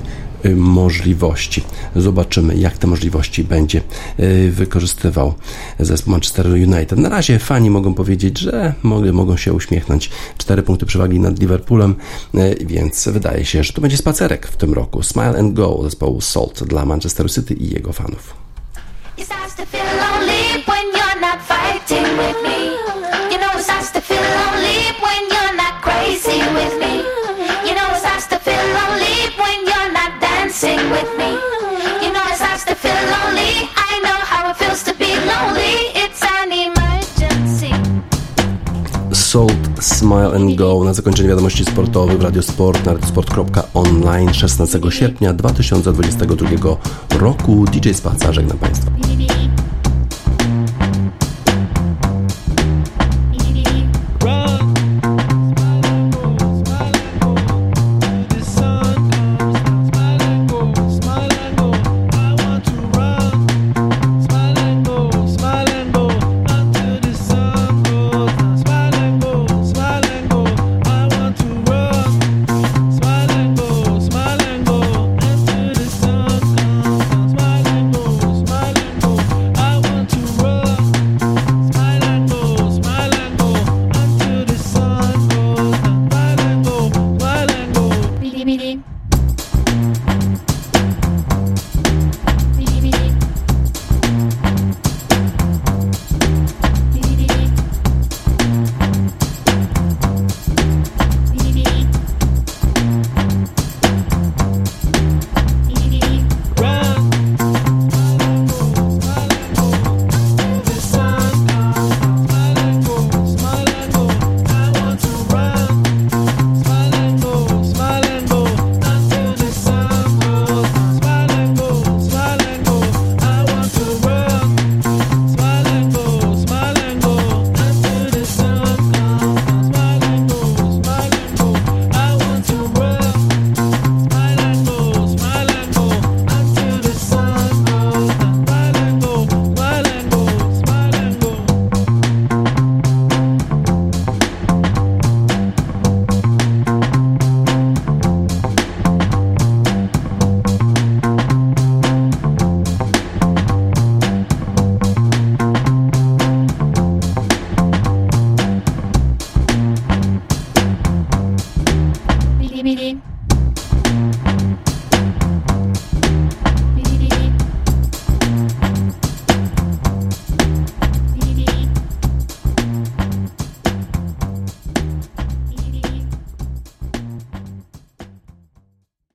możliwości. 0.56 1.64
Zobaczymy, 1.96 2.56
jak 2.56 2.78
te 2.78 2.86
możliwości 2.86 3.44
będzie 3.44 3.80
y, 4.20 4.50
wykorzystywał 4.50 5.34
zespół 5.80 6.10
Manchester 6.10 6.46
United. 6.46 6.98
Na 6.98 7.08
razie 7.08 7.38
fani 7.38 7.70
mogą 7.70 7.94
powiedzieć, 7.94 8.38
że 8.38 8.74
mogą, 8.82 9.12
mogą 9.12 9.36
się 9.36 9.52
uśmiechnąć. 9.52 10.10
Cztery 10.38 10.62
punkty 10.62 10.86
przewagi 10.86 11.20
nad 11.20 11.40
Liverpoolem, 11.40 11.94
y, 12.34 12.56
więc 12.66 13.08
wydaje 13.08 13.44
się, 13.44 13.64
że 13.64 13.72
to 13.72 13.80
będzie 13.80 13.96
spacerek 13.96 14.46
w 14.46 14.56
tym 14.56 14.74
roku. 14.74 15.02
Smile 15.02 15.38
and 15.38 15.54
Go 15.54 15.80
zespołu 15.82 16.20
Salt 16.20 16.64
dla 16.64 16.84
Manchester 16.84 17.32
City 17.32 17.54
i 17.54 17.70
jego 17.74 17.92
fanów. 17.92 18.34
Salt, 39.30 39.84
Smile 39.84 40.32
and 40.34 40.54
Go 40.54 40.84
na 40.84 40.94
zakończenie 40.94 41.28
wiadomości 41.28 41.64
sportowych 41.64 42.18
w 42.18 42.22
Radiosport 42.22 42.86
na 42.86 42.92
radiosport.online 42.92 44.34
16 44.34 44.80
sierpnia 44.90 45.32
2022 45.32 46.48
roku. 47.18 47.64
DJ 47.72 47.90
Spaca, 47.92 48.32
żegnam 48.32 48.58
Państwa. 48.58 48.90